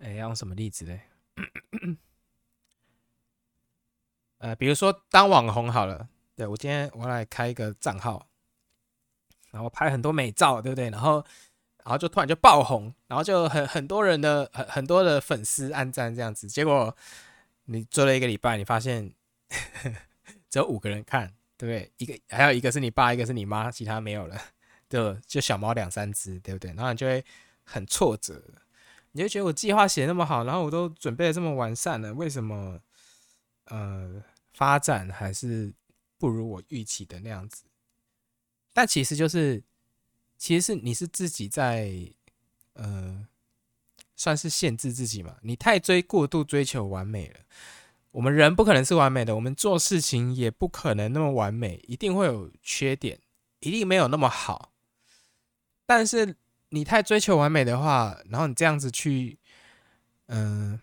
[0.00, 1.00] 哎，要用什么例子嘞？
[4.36, 8.28] 呃，比如说当网红好了，对我今天我来开一个账号，
[9.50, 10.90] 然后拍很多美照，对不对？
[10.90, 11.24] 然后
[11.84, 16.96] 然后就突然就爆红，然后就很很多人的很很多的粉丝按赞这样子，结果
[17.66, 19.14] 你做了一个礼拜，你发现。
[20.50, 21.92] 只有五个人看，对不对？
[21.98, 24.40] 一个还有一个是你爸，一个是你妈，其他没有了，
[24.88, 26.72] 就就小猫两三只，对不对？
[26.74, 27.24] 然后你就会
[27.64, 28.42] 很挫折，
[29.12, 32.80] 你就觉得我计划写那么好，然后我都准备的这么完善了，为什么
[33.66, 35.72] 呃发展还是
[36.18, 37.64] 不如我预期的那样子？
[38.72, 39.62] 但其实就是，
[40.36, 42.12] 其实是你是自己在
[42.74, 43.26] 呃
[44.16, 47.40] 算是限制自己嘛，你太追过度追求完美了。
[48.10, 53.18] 我们人不可能是完美的，我们做事情也不可能那么完美，一定会有缺点，
[53.58, 54.72] 一定没有那么好。
[55.84, 56.36] 但是
[56.68, 59.38] 你太追求完美的话，然后你这样子去，
[60.26, 60.80] 嗯，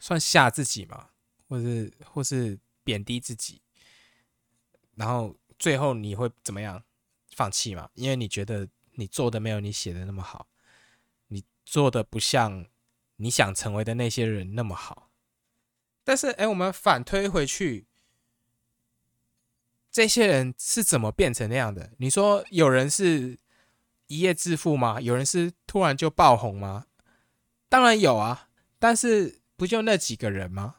[0.00, 1.10] 算吓自己嘛，
[1.48, 3.60] 或是或是贬低自己，
[4.96, 6.82] 然后最后你会怎么样？
[7.38, 7.88] 放弃嘛？
[7.94, 10.48] 因为你觉得你做的没有你写的那么好，
[11.28, 12.66] 你做的不像
[13.18, 15.08] 你想成为的那些人那么好。
[16.02, 17.86] 但是，哎，我们反推回去，
[19.88, 21.92] 这些人是怎么变成那样的？
[21.98, 23.38] 你说有人是
[24.08, 25.00] 一夜致富吗？
[25.00, 26.86] 有人是突然就爆红吗？
[27.68, 28.48] 当然有啊，
[28.80, 30.74] 但是不就那几个人吗？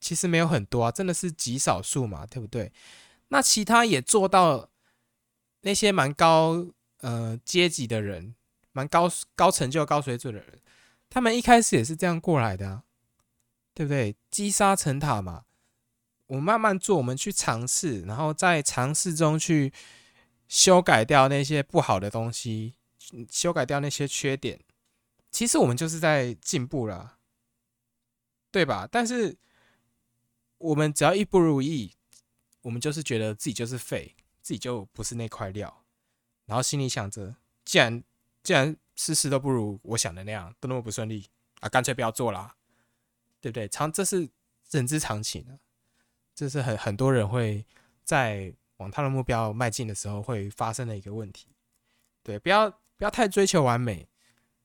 [0.00, 2.72] 其实没有很多啊，真的是极少数嘛，对不对？
[3.28, 4.69] 那其他也做到
[5.60, 6.66] 那些蛮高
[6.98, 8.34] 呃阶级的人，
[8.72, 10.60] 蛮高高成就、高水准的人，
[11.08, 12.84] 他们一开始也是这样过来的啊。
[13.72, 14.14] 对不对？
[14.30, 15.44] 积沙成塔嘛，
[16.26, 19.72] 我慢慢做，我们去尝试，然后在尝试中去
[20.48, 22.74] 修改掉那些不好的东西，
[23.30, 24.60] 修改掉那些缺点。
[25.30, 27.16] 其实我们就是在进步了，
[28.50, 28.86] 对吧？
[28.90, 29.38] 但是
[30.58, 31.94] 我们只要一不如意，
[32.62, 34.14] 我们就是觉得自己就是废，
[34.50, 35.84] 自己就不是那块料，
[36.46, 38.02] 然后心里想着，既然
[38.42, 42.56] 既然事事都不如我想的那样，都那么不顺利啊，干脆不要做了。
[43.40, 43.68] 对不对？
[43.68, 44.28] 常这是
[44.72, 45.54] 人之常情啊，
[46.34, 47.64] 这是很很多人会
[48.02, 51.46] 在往他的目标迈进的时候会发生的一个问题。
[52.24, 54.08] 对，不要不要太追求完美，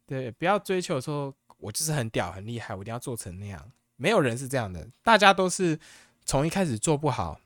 [0.07, 3.71] 对，不要追求说我就是很屌很厉害，我一定要做成那样。
[3.97, 5.79] 没有人是这样的，大家都是
[6.25, 7.39] 从一开始做不好，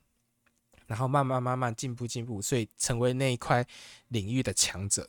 [0.89, 3.63] 然后慢慢慢慢进步进步，所以成为那一块
[4.07, 5.07] 领域的强者，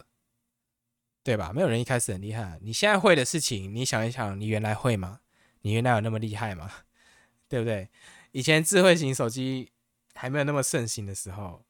[1.22, 1.52] 对吧？
[1.54, 5.20] 没有人一开始很厉害，你现在会的事情，你想一想，你原来会吗？
[5.62, 6.70] 你原来有那么厉害吗？
[7.48, 7.88] 对不对？
[8.32, 9.70] 以前智慧型手机
[10.14, 11.64] 还没有那么盛行的时候，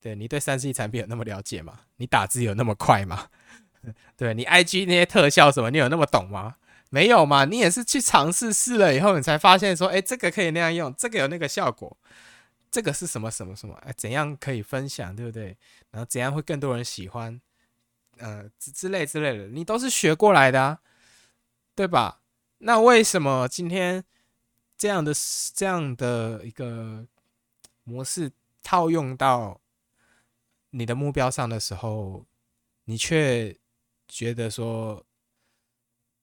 [0.00, 1.80] 对你对三 C 产品有那么了解吗？
[1.96, 3.28] 你打字有那么快吗？
[4.16, 6.56] 对你 IG 那些特效什么，你有那么懂吗？
[6.88, 7.44] 没有嘛？
[7.44, 11.96] 你也是去尝试试了以后，你才发现说，哎，这个可以那样用，这个有那个效果，
[12.70, 13.74] 这个是什么什么什么？
[13.82, 15.56] 哎，怎样可以分享，对不对？
[15.90, 17.40] 然后怎样会更多人喜欢？
[18.18, 20.80] 呃，之之类之类的，你都是学过来的，啊，
[21.74, 22.22] 对吧？
[22.58, 24.04] 那为什么今天
[24.76, 25.12] 这样的
[25.54, 27.06] 这样的一个
[27.84, 28.30] 模式
[28.62, 29.60] 套用到
[30.70, 32.26] 你的目标上的时候，
[32.84, 33.58] 你却
[34.06, 35.04] 觉得说，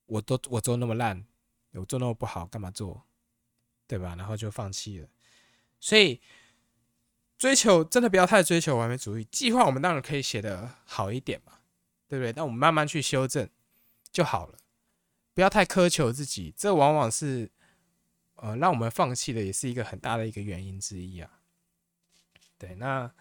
[0.06, 1.26] 我都我做那么烂，
[1.74, 3.04] 我做那么不好，干嘛做？
[3.88, 4.16] 对吧？
[4.16, 5.10] 然后就放弃了。
[5.80, 6.22] 所以
[7.38, 9.24] 追求真的不要太追求完美主义。
[9.26, 11.54] 计划我们当然可以写的好一点嘛，
[12.08, 12.34] 对不对？
[12.34, 13.48] 那我们慢慢去修正
[14.12, 14.58] 就好了。
[15.34, 17.50] 不要太苛求自己，这往往是
[18.36, 21.30] 呃让我们放弃的，也是一个很大的一个原因之一啊。
[22.58, 23.12] 对，那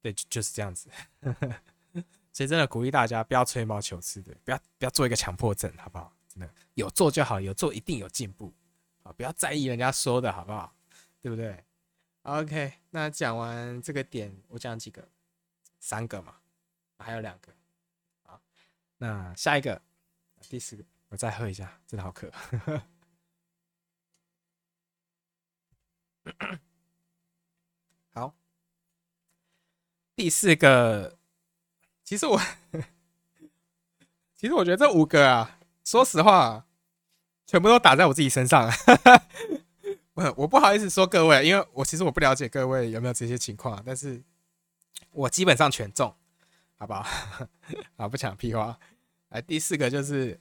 [0.00, 0.88] 对就是这样子。
[2.32, 6.12] 所以真的鼓励大家不要吹毛求疵的，不要不要做一个强迫症，好不好？
[6.32, 8.54] 真的有做就好，有做一定有进步
[9.02, 9.12] 啊！
[9.12, 10.72] 不要在意人家说的好不好？
[11.20, 11.64] 对不对
[12.28, 15.08] ？OK，那讲完这个点，我讲几个
[15.80, 16.34] 三个嘛，
[16.98, 17.50] 还有两个。
[18.22, 18.38] 好，
[18.98, 19.80] 那下一个，
[20.50, 22.30] 第四个，我再喝一下，真的好渴。
[28.12, 28.34] 好，
[30.14, 31.18] 第四个，
[32.04, 32.38] 其实我，
[34.36, 36.66] 其实我觉得这五个啊，说实话，
[37.46, 38.70] 全部都打在我自己身上。
[40.36, 44.22] 我不好意思说各位，因为我其实我不了解各位有没有这些情况，但是
[45.12, 46.14] 我基本上全中，
[46.76, 47.06] 好不好？
[47.96, 48.78] 啊，不讲屁话。
[49.28, 50.40] 来，第四个就是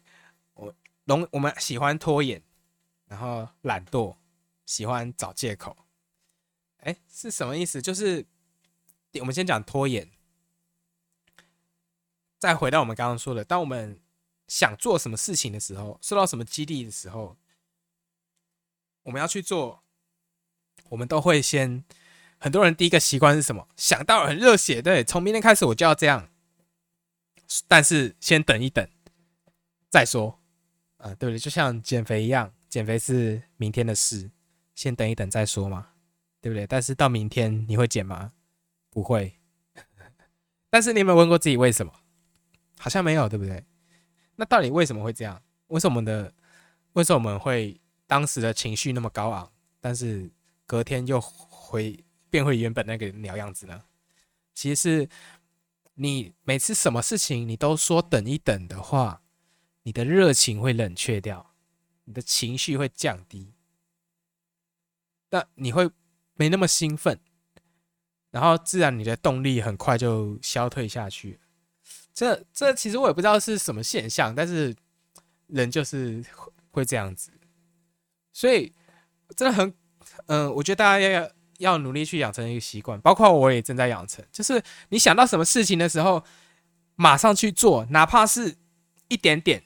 [0.53, 0.73] 我
[1.05, 2.41] 容我们喜欢拖延，
[3.07, 4.15] 然后懒惰。
[4.67, 5.77] 喜欢找借口，
[6.79, 7.81] 哎，是什么意思？
[7.81, 8.25] 就是
[9.13, 10.11] 我们先讲拖延，
[12.37, 13.97] 再回到我们刚刚说的，当我们
[14.49, 17.37] 想做什么事情的时候，受到什么激励的时候，
[19.07, 19.83] 我们要去做，
[20.89, 21.83] 我们都会先，
[22.37, 23.67] 很多人第一个习惯是什么？
[23.77, 26.29] 想到很热血，对，从明天开始我就要这样，
[27.69, 28.85] 但是先等一等
[29.89, 30.39] 再说，
[30.97, 31.39] 啊，对不对？
[31.39, 34.29] 就像减肥一样，减肥是明天的事。
[34.75, 35.87] 先等一等再说嘛，
[36.39, 36.67] 对不对？
[36.67, 38.33] 但是到明天你会减吗？
[38.91, 39.39] 不会。
[40.69, 41.91] 但是你有没有问过自己为什么？
[42.77, 43.65] 好像没有，对不对？
[44.35, 45.41] 那到底为什么会这样？
[45.67, 46.33] 为什么我们的？
[46.93, 50.31] 为什么我们会当时的情绪那么高昂，但是
[50.65, 53.83] 隔天又回变回原本那个鸟样子呢？
[54.55, 55.09] 其实是
[55.93, 59.21] 你每次什么事情你都说等一等的话，
[59.83, 61.53] 你的热情会冷却掉，
[62.05, 63.53] 你的情绪会降低。
[65.29, 65.89] 那你会
[66.35, 67.19] 没那么兴奋，
[68.31, 71.39] 然后自然你的动力很快就消退下去。
[72.13, 74.75] 这这其实我也不知道是什么现象，但是
[75.47, 76.25] 人就是
[76.71, 77.31] 会这样子。
[78.37, 78.71] 所以
[79.35, 79.73] 真的很，
[80.27, 86.23] 嗯，我觉得大家要要要努力去养成一个习惯，包括我也正在养成，就是你想到什么事情的时候，
[86.93, 88.55] 马上去做，哪怕是
[89.07, 89.63] 一点点，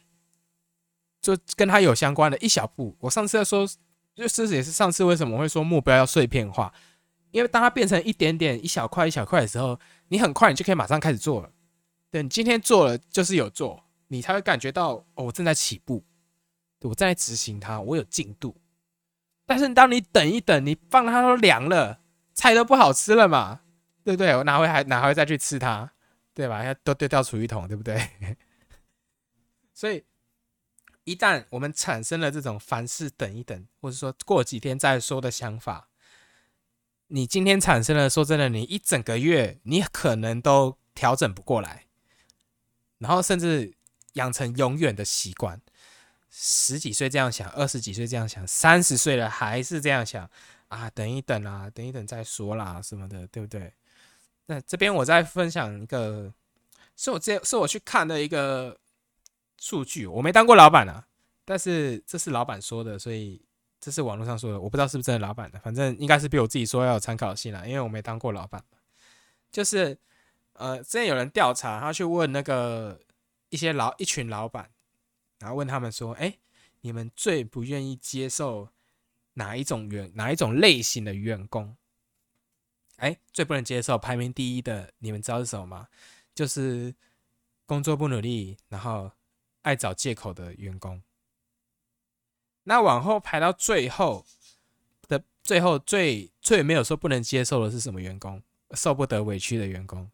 [1.22, 2.96] 就跟他有相关的一小步。
[3.02, 3.68] 我上次在说。
[4.14, 6.72] 就这也是上次为什么会说目标要碎片化，
[7.32, 9.80] 因为当它变成一点点、一小块、一小块的时候，
[10.10, 11.50] 你很快你就可以马上开始做了。
[12.12, 16.04] 等今天做了就是有做，你才会感觉到哦，我正在起步，
[16.82, 18.54] 我正在执行它，我有进度。
[19.52, 22.00] 但是当你等一等，你放它都凉了，
[22.34, 23.60] 菜都不好吃了嘛，
[24.06, 24.34] 对不对？
[24.38, 25.92] 我哪会还哪会再去吃它，
[26.34, 26.64] 对吧？
[26.64, 28.00] 要都丢掉厨余桶，对不对？
[29.76, 30.06] 所以。
[31.04, 35.90] 一旦我们产生了这种凡事等一等，或者说过几天再说的想法，
[37.08, 41.88] 你今天产生了，说真的，你一整个月你可能都调整不过来，
[43.00, 43.74] 然后甚至
[44.14, 45.60] 养成永远的习惯。
[46.32, 50.28] 十几岁这样想，二十几岁这样想，三十岁了还是这样想
[50.70, 50.90] 啊？
[50.90, 53.72] 等一等啊，等一等再说啦，什么的，对不对？
[54.48, 56.34] 那这边我再分享一个，
[56.96, 58.78] 是我这是我去看的一个。
[59.64, 61.06] 数据我没当过老板啊，
[61.46, 63.40] 但是这是老板说的，所以
[63.80, 68.64] 这是网络上说的，我不知道是不是真的老板的，反正应该是比我自己说要有参考性啦，因为我没当过老板。
[69.52, 69.96] 就是
[70.54, 73.00] 呃，之前有人调查，他去问那个
[73.50, 74.68] 一些老一群老板，
[75.42, 76.38] 然后问他们说：“哎，
[76.80, 78.70] 你们最不愿意接受
[79.34, 81.76] 哪一种员哪一种类型的员工？
[82.98, 85.88] 哎，最不能接受排名第一的，你们知道是什么吗？
[86.34, 86.96] 就是
[87.66, 89.12] 工作不努力，然后。”
[89.64, 91.04] 爱找借口的员工，
[92.64, 94.26] 那往后排到最后
[95.08, 98.42] 的最后最最没有说不能接受的是什么员工？
[98.72, 100.10] 受不得委屈的员工。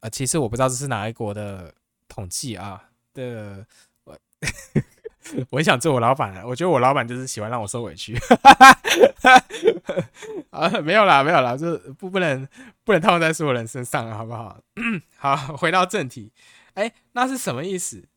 [0.00, 1.74] 啊，其实我不知道这是哪一国的
[2.08, 2.90] 统计啊。
[3.14, 3.66] 的
[5.50, 8.18] 我很想做我老板，我觉得我老板就是喜欢让我受委屈。
[10.50, 12.46] 啊，没有啦，没有啦，就不不能
[12.84, 14.60] 不能套在所有人身上了，好不好？
[15.16, 16.32] 好，回到正题。
[16.74, 18.08] 哎，那是什么意思？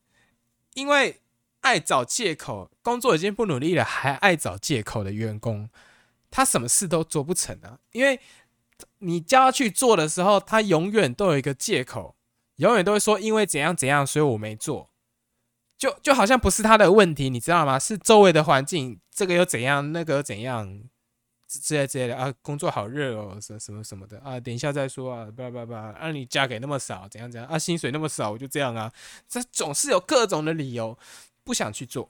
[0.73, 1.21] 因为
[1.61, 5.69] 爱找借口，工作已经不努力了，还爱找借口的员工，
[6.31, 7.77] 他什么事都做不成啊！
[7.91, 8.19] 因为
[8.99, 12.15] 你叫他去做的时候，他永远都有一个借口，
[12.55, 14.89] 永远都会说因为怎样怎样，所以我没做。
[15.83, 17.77] 就就好像不是他的问题，你知道吗？
[17.77, 20.81] 是周围的环境，这个又怎样，那个又怎样。
[21.45, 28.89] 之类之类的啊，工作好热哦，什什么什么的啊，等一下再说啊，叭叭叭，啊，你嫁给那么少，怎样怎样啊，薪水那么少，我就这样啊，
[29.27, 30.97] 这总是有各种的理由
[31.43, 32.09] 不想去做，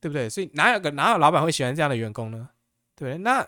[0.00, 0.30] 对不对？
[0.30, 2.48] 所以哪有个哪有老板会喜欢这样的员工呢？
[2.94, 3.46] 对，那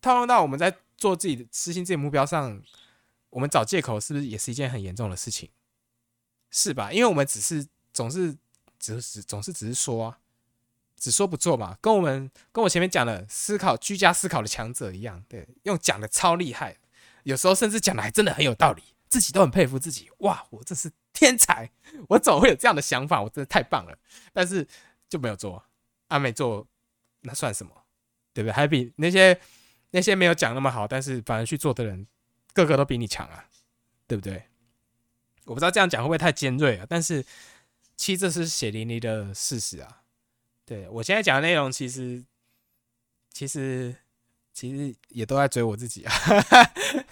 [0.00, 2.60] 套用到我们在做自己的实行自己目标上，
[3.30, 5.48] 我们找借口是不是也是一件很严重的事情？
[6.50, 6.92] 是吧？
[6.92, 8.36] 因为我们只是总是
[8.82, 10.18] 只是总是只是说啊。
[10.94, 16.76] 只说不做嘛，跟我们跟我前面讲的思考居家思考的强者一样，对，用讲的超厉害，
[17.24, 21.68] 有时候甚至讲的还真的很有道理，自己都很佩服自己，哇，我这是天才，
[22.10, 23.20] 我怎么会有这样的想法？
[23.20, 23.98] 我真的太棒了，
[24.32, 24.64] 但是
[25.08, 25.64] 就没有做，
[26.06, 26.64] 啊，没做，
[27.22, 27.72] 那算什么？
[28.32, 28.52] 对不对？
[28.52, 29.40] 还比那些
[29.90, 32.06] 那些没有讲那么好，但是反而去做的人，
[32.54, 33.44] 个个都比你强啊，
[34.06, 34.44] 对不对？
[35.46, 37.26] 我不知道这样讲会不会太尖锐啊，但是
[38.02, 40.02] 其实这是血淋淋的事实啊。
[40.64, 42.20] 对我现在讲的内容，其实
[43.30, 43.94] 其实
[44.52, 46.12] 其实也都在追我自己啊。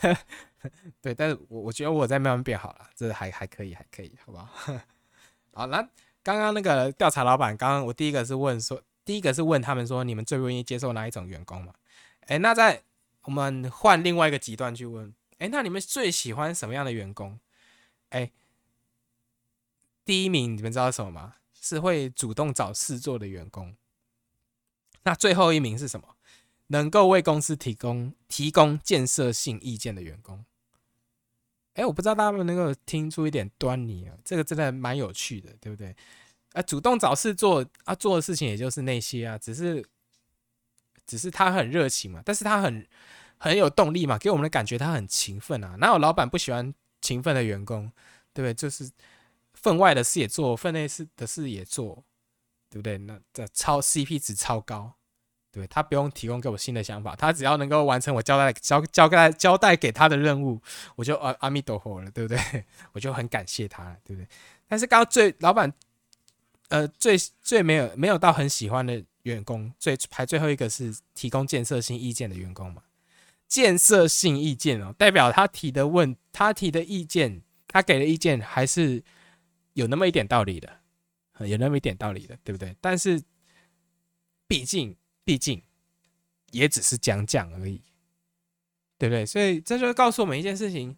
[1.01, 4.49] 对，但是我我觉得我在慢慢变好了，这还还可以，还可以，好不好？
[5.55, 5.80] 好，那
[6.24, 11.72] 刚刚那个调查老板，刚刚我第一个是问说，第一个是问他们说，你们最不愿意接受哪一种员工嘛？
[12.22, 12.82] 哎，那在
[13.22, 17.38] 我们换另外一个极端去问，哎，那你们最喜欢什么样的员工？
[18.09, 18.32] 哎，
[20.11, 21.36] 第一名你们知道什么吗？
[21.54, 23.76] 是会主动找事做的员工。
[25.04, 26.16] 那最后一名是什么？
[26.66, 30.44] 能够为公司提供提供建设性意见的员工。
[31.74, 34.16] 哎，我不知道大家能不能够听出一点端倪啊？
[34.24, 35.94] 这个真的蛮有趣的，对不对？
[36.54, 39.86] 啊，主动找事做啊，做的事情也就是那些啊，只是
[41.06, 42.84] 只是他很热情嘛，但是他很
[43.38, 45.76] 很有动力嘛，给我们的感觉他很勤奋啊。
[45.78, 47.92] 哪有老板不喜欢勤奋的员工？
[48.34, 48.52] 对不对？
[48.52, 48.90] 就是
[49.62, 52.04] 分外的事也做，分内事的事也做，
[52.68, 52.98] 对不对？
[52.98, 54.94] 那这超 CP 值超高。
[55.52, 60.62] 对他不用提供给我新的想法，他只要能够完成我交代交交代交代给他的任务，
[60.94, 62.64] 我就阿阿弥陀佛了，对不对？
[62.92, 64.28] 我就很感谢他了，对不对？
[64.68, 65.72] 但是刚刚最老板，
[66.68, 72.82] 呃，最最没有没有到很喜欢的员工，最排最后一个是提供建设性意见的员工嘛？
[73.48, 79.02] 建设性意见哦，代表他提的问，他提的意见，他给的意见还是
[79.74, 80.80] 有那么一点道理的，
[81.40, 82.76] 有那么一点道理的，对不对？
[82.80, 83.22] 但是
[84.46, 84.96] 毕竟。
[85.22, 85.62] 毕竟
[86.50, 87.82] 也只是讲讲而已，
[88.98, 89.24] 对不对？
[89.24, 90.96] 所以这就告诉我们一件事情：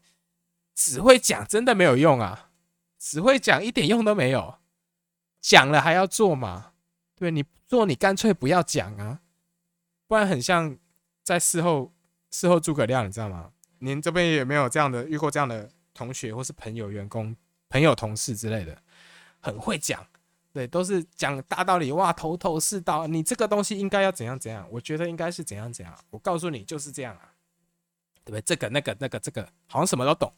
[0.75, 2.51] 只会讲真的没有用啊！
[2.99, 4.59] 只会讲一点用都没有，
[5.43, 6.73] 讲了还要做嘛？
[7.15, 9.21] 对你做，你干脆不要讲啊！
[10.07, 10.79] 不然很像
[11.23, 11.93] 在事后
[12.31, 13.53] 事后诸葛亮，你知道吗？
[13.81, 17.37] 您这边有没有这样的遇过这样的同学或是朋友、员工、
[17.73, 18.77] 朋友、同事之类的，
[19.41, 20.07] 很会讲。
[20.53, 23.07] 对，都是讲大道理哇，头头是道。
[23.07, 24.69] 你这个东西应该要怎样怎样？
[24.71, 25.99] 我觉得应该是怎样怎样。
[26.11, 27.33] 我告诉你就是这样啊，
[28.23, 28.43] 对不对？
[28.43, 30.31] 这个那个那个这个好像什么都懂，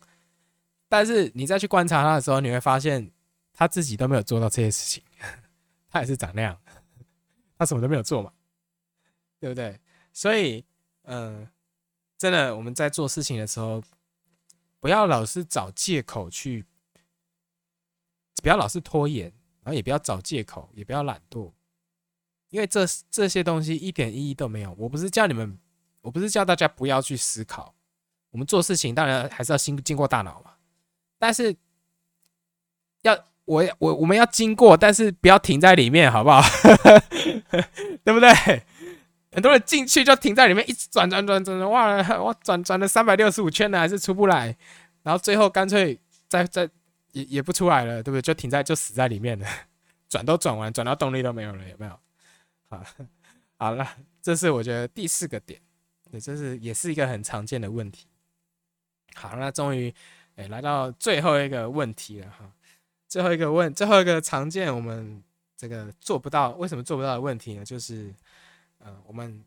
[0.89, 3.11] 但是你再去观察他的时候，你会发现
[3.53, 5.03] 他自己都没有做到这些事情，
[5.91, 6.57] 他也是长那样，
[7.59, 8.32] 他什么都没有做嘛，
[9.41, 9.80] 对不对？
[10.12, 10.64] 所以，
[11.03, 11.49] 嗯，
[12.16, 13.82] 真的我们在做事情的时候，
[14.78, 16.64] 不要老是找借口去，
[18.43, 19.32] 不要老是拖延。
[19.66, 21.51] 然后也不要找借口，也不要懒惰，
[22.51, 24.76] 因为这这些东西一点意义都没有。
[24.78, 25.59] 我不是叫你们，
[26.03, 27.74] 我不是叫大家不要去思考。
[28.30, 30.51] 我们做事情当然还是要经经过大脑嘛，
[31.18, 31.57] 但是
[33.01, 36.43] 要我我我们要经过，但是不要停在里面，好不好？
[38.05, 38.30] 对不对？
[39.32, 44.55] 很多人进去就停在里面，一直转转转转转，哇哇转转了三百六十五圈呢，还是出不来，
[45.05, 46.68] 然后最后干脆再再。
[47.15, 48.21] 也也不出来了，对不对？
[48.21, 49.49] 就停在就死在里面了，
[50.09, 52.01] 转都转完，转到动力都没有了，有没有？
[52.69, 52.85] 好，
[53.57, 55.61] 好了，这是我觉得第四个点，
[56.11, 58.07] 对，这是也是一个很常见的问题。
[59.15, 59.95] 好，那终于
[60.35, 62.53] 哎来到最后一个问题了哈，
[63.09, 65.23] 最后一个问，最后一个常见我们
[65.57, 67.65] 这个做不到，为什么做不到的问题呢？
[67.65, 68.12] 就是
[68.79, 69.45] 呃，我们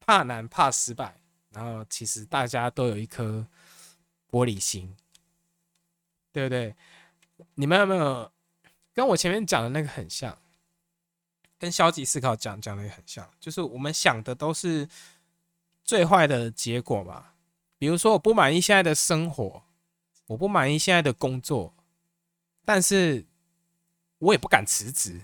[0.00, 1.14] 怕难怕失败，
[1.50, 3.46] 然后其实大家都有一颗
[4.30, 4.96] 玻璃心。
[6.32, 6.74] 对不对？
[7.54, 8.30] 你们有没有
[8.94, 10.38] 跟我前面讲的那个很像？
[11.58, 14.88] 跟消极思考讲讲的也很像，就是我们想的都是
[15.84, 17.26] 最坏的结果嘛。
[17.78, 19.62] 比如说，我不满意现在的生活，
[20.26, 21.74] 我不满意现在的工作，
[22.64, 23.24] 但是
[24.18, 25.20] 我也不敢辞职，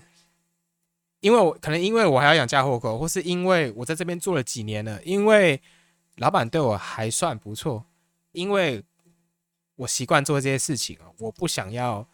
[1.19, 5.61] 因为我可能因为我还要养家糊口，或是因为我在这边做了几年了，因为
[6.17, 7.85] 老板对我还算不错，
[8.31, 8.83] 因为。
[9.79, 12.05] 我习惯做这些事情啊，我不想要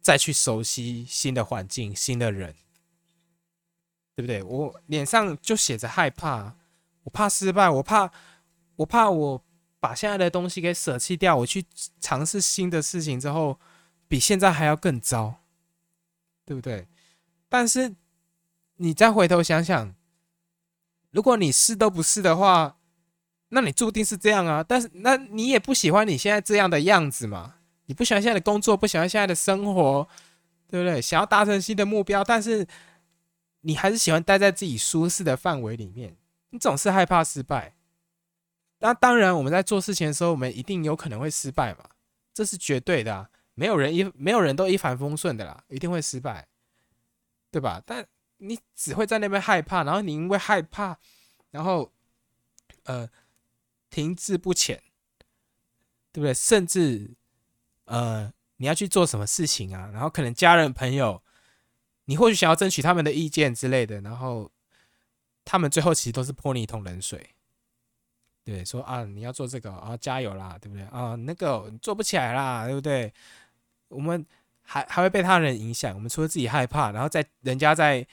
[0.00, 2.54] 再去熟悉新的环境、新的人，
[4.16, 4.42] 对不对？
[4.42, 6.56] 我脸上就写着害怕，
[7.04, 8.10] 我怕失败，我怕，
[8.74, 9.44] 我怕我
[9.78, 11.64] 把现在的东西给舍弃掉，我去
[12.00, 13.60] 尝试新的事情之后，
[14.08, 15.36] 比现在还要更糟，
[16.44, 16.88] 对不对？
[17.48, 17.94] 但是
[18.76, 19.94] 你再回头想想，
[21.10, 22.79] 如果你试都不试的话，
[23.50, 27.56] 那你注定是这样啊，但是那你也不喜欢你现在这样的样子嘛？
[27.86, 30.08] 你不喜欢现在的工作，不喜欢现在的生活，
[30.68, 31.02] 对不对？
[31.02, 32.66] 想要达成新的目标，但是
[33.62, 36.16] 你还是喜欢待在自己舒适的范围里面。
[36.50, 37.74] 你总是害怕失败。
[38.78, 41.84] 那当然，我们在做事情的时候，我们一定有可能会失败嘛。
[42.32, 46.46] 这是绝对的，没有人一没有人都一帆风顺的啦，一定会失败，
[47.50, 47.82] 对吧？
[47.84, 48.06] 但
[48.38, 50.96] 你只会在那边害怕，然后你因为害怕，
[51.50, 51.92] 然后
[52.84, 53.06] 呃
[53.90, 54.82] 停滞不前，
[56.12, 56.32] 对不对？
[56.32, 57.10] 甚至
[57.84, 61.22] 呃你要去做什么事情啊，然后可能家人朋友，
[62.04, 64.50] 你或许想要争取他们的意见之类的，然后
[65.44, 67.34] 他们最后其实都是泼你一桶冷水。
[68.42, 71.14] 对，说啊，你要做这个啊，加油啦，对不对啊？
[71.14, 73.12] 那个做不起来啦，对不对？
[73.88, 74.24] 我们
[74.62, 78.06] 还还会被他人影响，我们除了自己害怕，然后在人家在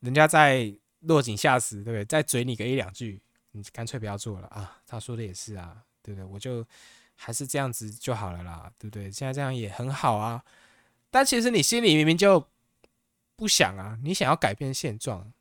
[0.00, 2.04] 人家在落井下石，对不对？
[2.04, 3.22] 再嘴你个一两句，
[3.58, 4.80] 你干脆不要做了啊。
[4.86, 6.24] 他说的也是啊，对不对？
[6.24, 6.64] 我就
[7.14, 9.10] 还是这样子就好了啦，对不对？
[9.10, 10.44] 现在这样也很好啊。
[11.10, 12.48] 但其实你心里明明就
[13.34, 15.32] 不想啊，你想要改变现状，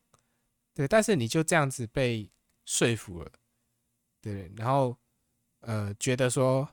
[0.73, 2.29] 对，但是你就这样子被
[2.65, 3.31] 说服了。
[4.21, 4.97] 对，然后，
[5.61, 6.67] 呃，觉得说，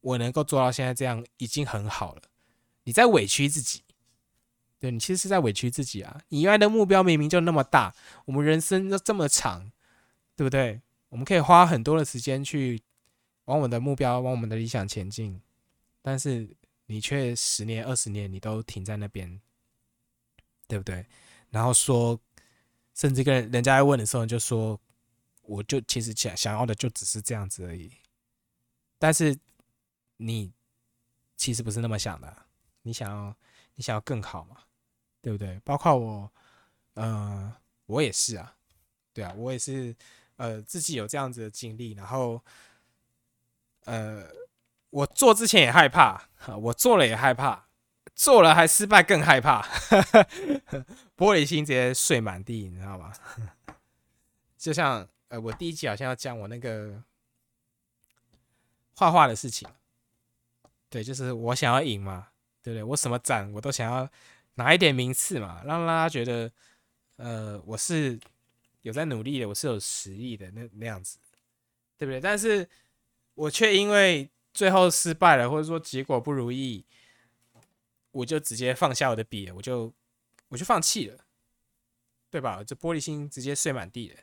[0.00, 2.22] 我能够做到现在这样已经很好了。
[2.84, 3.82] 你在委屈自己，
[4.78, 6.20] 对你其实是在委屈自己啊！
[6.28, 9.70] 你原来的目标明明就那么大，我们人生又这么长，
[10.38, 10.80] 对不对？
[11.08, 12.80] 我们可以花很多的时间去
[13.46, 15.42] 往我们的目标、往我们的理想前进，
[16.00, 19.40] 但是你却十年、二十年你都停在那边，
[20.68, 21.04] 对不对？
[21.50, 22.20] 然后说，
[22.94, 24.80] 甚至跟人家在问的时候就说。
[25.48, 27.90] 我就其实想想要的就只是这样子而已，
[28.98, 29.34] 但是
[30.18, 30.52] 你
[31.38, 32.44] 其实不是那么想的，
[32.82, 33.34] 你想要
[33.74, 34.58] 你想要更好嘛，
[35.22, 35.58] 对不对？
[35.64, 36.30] 包括我，
[36.92, 38.54] 呃，我也是啊，
[39.14, 39.96] 对啊，我也是，
[40.38, 42.42] 呃，自己有这样子的经历，然后，
[43.84, 44.26] 呃，
[44.90, 46.28] 我做之前也害怕，
[46.60, 47.68] 我做了也害怕，
[48.14, 49.62] 做了还失败更害怕，
[51.16, 53.12] 玻璃心直接碎满地，你知道吗？
[54.58, 55.06] 就像。
[55.30, 57.02] 呃，我第一集好像要讲我那个
[58.94, 59.68] 画画的事情，
[60.88, 62.28] 对，就是我想要赢嘛，
[62.62, 62.82] 对不对？
[62.82, 64.08] 我什么展我都想要
[64.54, 66.50] 拿一点名次嘛，让大家觉得，
[67.16, 68.18] 呃，我是
[68.88, 71.18] 有在努力的，我是有实力的那那样子，
[71.98, 72.18] 对不对？
[72.18, 72.66] 但是
[73.34, 76.86] 我却因为最后失败了，或者说结果不如意，
[78.10, 79.94] 我就直接放下我的笔，我就
[80.48, 81.26] 我就放弃了，
[82.30, 82.64] 对吧？
[82.64, 84.20] 这玻璃心直接碎满地了。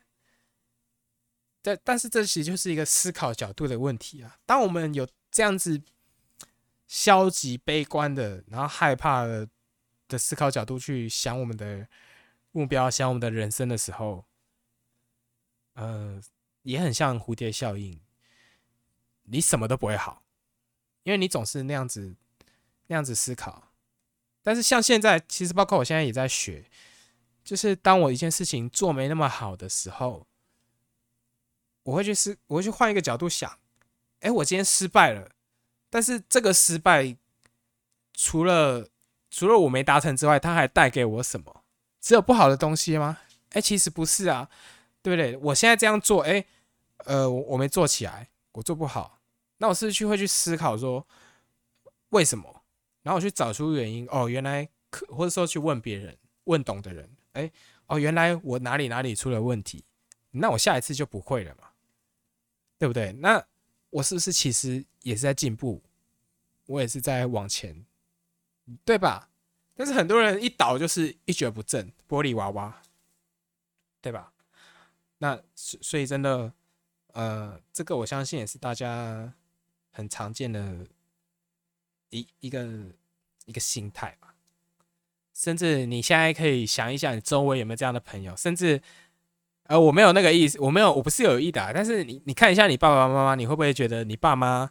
[1.61, 4.37] 但但是这其实就是一个思考角度的问题啊。
[4.47, 5.79] 当我们有这样子
[6.87, 9.47] 消极悲观的，然后害怕的
[10.07, 11.87] 的思考角度去想我们的
[12.51, 14.25] 目标，想我们的人生的时候，
[15.75, 16.21] 呃，
[16.63, 18.01] 也很像蝴蝶效应，
[19.23, 20.23] 你什么都不会好，
[21.03, 22.15] 因为你总是那样子
[22.87, 23.71] 那样子思考。
[24.43, 26.65] 但是像现在，其实包括我现在也在学，
[27.43, 30.27] 就是当我一件事情做没那么好的时候。
[31.83, 33.59] 我会去思，我会去换一个角度想，
[34.21, 35.29] 哎，我今天失败了，
[35.87, 37.15] 但是这个失败
[38.11, 38.89] 除了
[39.29, 41.63] 除了我没达成之外，它还带给我什么？
[42.01, 43.19] 只有不好的东西吗？
[43.51, 44.49] 哎，其实不是啊，
[45.05, 45.37] 对不对？
[45.37, 46.43] 我现在这样做，哎，
[47.05, 49.19] 呃，我我没做起来，我做不好，
[49.57, 51.05] 那我是不是去会去思考说
[52.09, 52.63] 为什么？
[53.03, 57.51] 然后我去找出原因，哦，原来可或者说去问别人，问懂的人，哎，
[57.85, 59.85] 哦，原来我哪里哪里出了问题，
[60.31, 61.69] 那我下一次就不会了嘛。
[62.77, 63.13] 对不对？
[63.13, 63.41] 那
[63.89, 65.81] 我是不是其实也是在进步？
[66.65, 67.85] 我也是在往前，
[68.83, 69.29] 对吧？
[69.75, 72.81] 但是很多人一倒就是一蹶不振，玻璃娃娃，
[74.01, 74.33] 对吧？
[75.25, 76.53] 那所以真的，
[77.13, 79.33] 呃，这个我相信也是大家
[79.91, 80.85] 很常见的
[82.11, 82.67] 一一个
[83.45, 84.35] 一个心态吧。
[85.33, 88.81] 甚至你现在可以想一想，你周围有没有这样的朋友，甚至。
[89.67, 91.71] 呃，我没有那个意思，我没有，我不是有意的。
[91.73, 94.69] 但是你，你看一下你爸爸妈妈，你会不会觉得你爸妈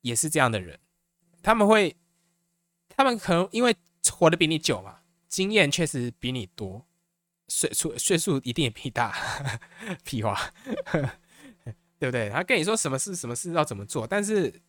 [0.00, 0.80] 也是这样的人？
[1.42, 1.94] 他们会，
[2.88, 3.76] 他们可能因为
[4.10, 6.86] 活得比你久嘛，经验确实比你多，
[7.54, 9.14] 岁数岁数一定也比你大，
[10.04, 10.40] 屁话，
[11.98, 12.30] 对不对？
[12.30, 14.62] 他跟你说什么事，什么事要怎么做，但是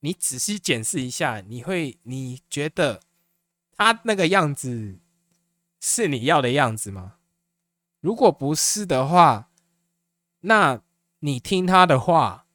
[0.00, 3.00] 你仔细检视一下，你会，你觉得
[3.76, 4.98] 他那个样子
[5.80, 7.18] 是你要的样子吗？
[8.00, 9.48] 如果不是的话，
[10.40, 10.82] 那
[11.20, 12.46] 你听他的话，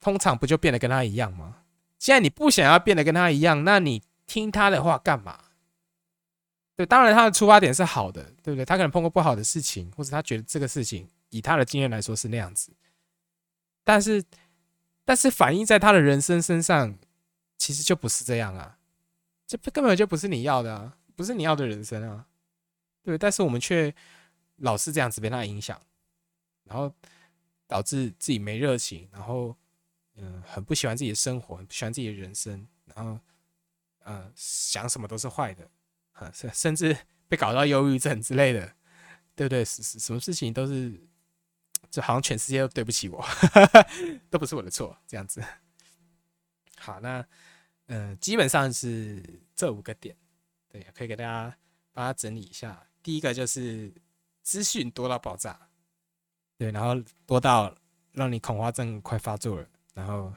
[0.00, 1.64] 通常不就变得跟他一样吗？
[1.98, 5.43] 既然你不想要变得跟他一样，那你听他的话干嘛？
[6.76, 8.64] 对，当然他的出发点是好的，对不对？
[8.64, 12.72] 他可能碰过不好的事情，或者他觉得这个事情以他的经验来说是那样子，
[13.84, 14.24] 但是，
[15.04, 16.98] 但是反映在他的人生身上，
[17.56, 18.78] 其实就不是这样啊！
[19.46, 22.26] 这根本就不是你要的啊，不是你要的人生啊！
[23.02, 23.94] 对，但是我们却
[24.56, 25.80] 老是这样子被他影响，
[26.64, 26.92] 然后
[27.68, 29.54] 导致自己没热情，然后
[30.16, 33.20] 嗯，很不喜欢自己的生活，很不喜欢自己的人生，然后，
[34.04, 35.68] 呃，想什么都是坏的，
[36.14, 36.96] 啊，甚甚至
[37.28, 38.74] 被搞到忧郁症之类的，
[39.36, 39.64] 对不对？
[39.64, 41.00] 是是，什么事情都是，
[41.90, 43.24] 就好像全世界都对不起我，
[44.30, 45.42] 都不是我的错，这样子。
[46.78, 47.24] 好，那，
[47.86, 49.22] 嗯，基本上是
[49.54, 50.16] 这五个点，
[50.68, 51.56] 对，可以给大家
[51.92, 52.86] 帮他整理一下。
[53.02, 53.92] 第一个就是
[54.42, 55.68] 资讯多到爆炸，
[56.58, 57.74] 对，然后多到
[58.12, 59.68] 让你恐慌症快发作了。
[59.94, 60.32] 然后，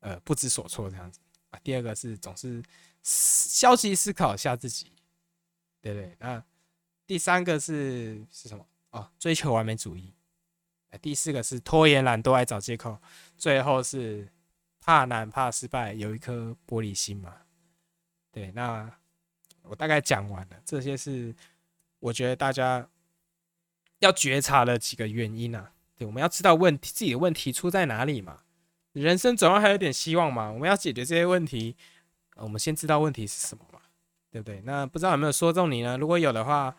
[0.00, 1.18] 呃，不知所措这样子
[1.50, 1.58] 啊。
[1.64, 2.62] 第二个是总是
[3.02, 4.92] 消极思考一下自己，
[5.80, 6.16] 对对？
[6.18, 6.42] 那
[7.06, 8.66] 第三个是是什么？
[8.90, 10.12] 哦，追求完美主义。
[11.00, 12.98] 第四个是拖延、懒惰、爱找借口。
[13.36, 14.28] 最后是
[14.80, 17.34] 怕难、怕失败，有一颗玻璃心嘛？
[18.32, 18.90] 对，那
[19.62, 20.60] 我大概讲完了。
[20.64, 21.34] 这些是
[22.00, 22.88] 我觉得大家
[24.00, 25.72] 要觉察的几个原因啊。
[25.96, 28.42] 对，我们要知道问题自己的问题出在哪里嘛。
[28.92, 31.76] 人生总要还有点希望嘛，我们要解决这些问题，
[32.34, 33.79] 我们先知道问题是什么嘛，
[34.30, 34.60] 对不对？
[34.62, 35.96] 那不知道有没有说中你呢？
[35.98, 36.74] 如果有的话，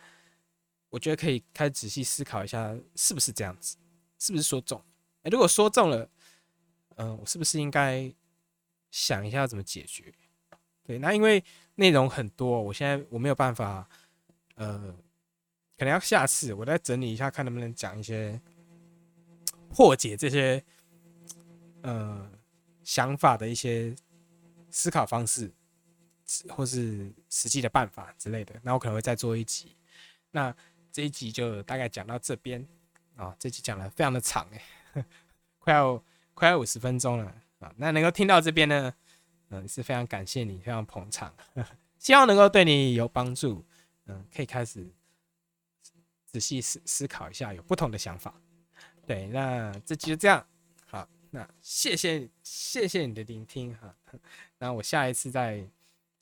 [0.90, 3.78] 我觉得可以开始仔细思考一下，是不是这样子，
[4.20, 4.82] 是不是说中？
[5.24, 6.10] 哎，如果说中了，
[6.96, 8.12] 嗯，我是不是应该
[8.90, 10.14] 想一下怎么解决？
[10.84, 11.44] 对，那因为
[11.76, 13.88] 内容很多，我现在我没有办法，
[14.56, 14.96] 呃，
[15.78, 18.40] 可能要下次我再整理一下，看能不能讲一些
[19.70, 20.64] 破解这些。
[21.84, 22.32] 呃，
[22.84, 23.96] 想法的一些
[24.70, 25.52] 思考方式，
[26.50, 29.76] 或是实际的办法之类的，那我可能会再做一集。
[30.32, 30.56] 那
[30.92, 32.66] 这一集就大概讲到这边
[33.16, 35.06] 啊，这集讲的非常的长哎，
[35.60, 36.04] 快要
[36.34, 37.26] 快要五十分钟了
[37.60, 37.74] 啊。
[37.78, 38.94] 那能够听到这边呢，
[39.50, 41.34] 嗯，是非常感谢你，非常捧场，
[42.00, 43.64] 希望能够对你有帮助。
[44.08, 44.90] 嗯，可以开始
[46.26, 48.34] 仔细思思考一下，有不同的想法。
[49.06, 50.46] 对，那这集就这样。
[50.88, 53.96] 好那谢谢谢谢你的聆听哈，
[54.58, 55.66] 那我下一次再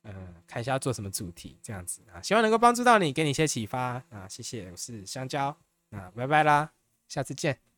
[0.03, 5.55] 嗯看一下要做什么主题这样子啊，希望能够帮助到你，给你一些启发啊，谢谢，我是香蕉，
[5.91, 6.71] 啊拜拜啦，
[7.07, 7.68] 下次见。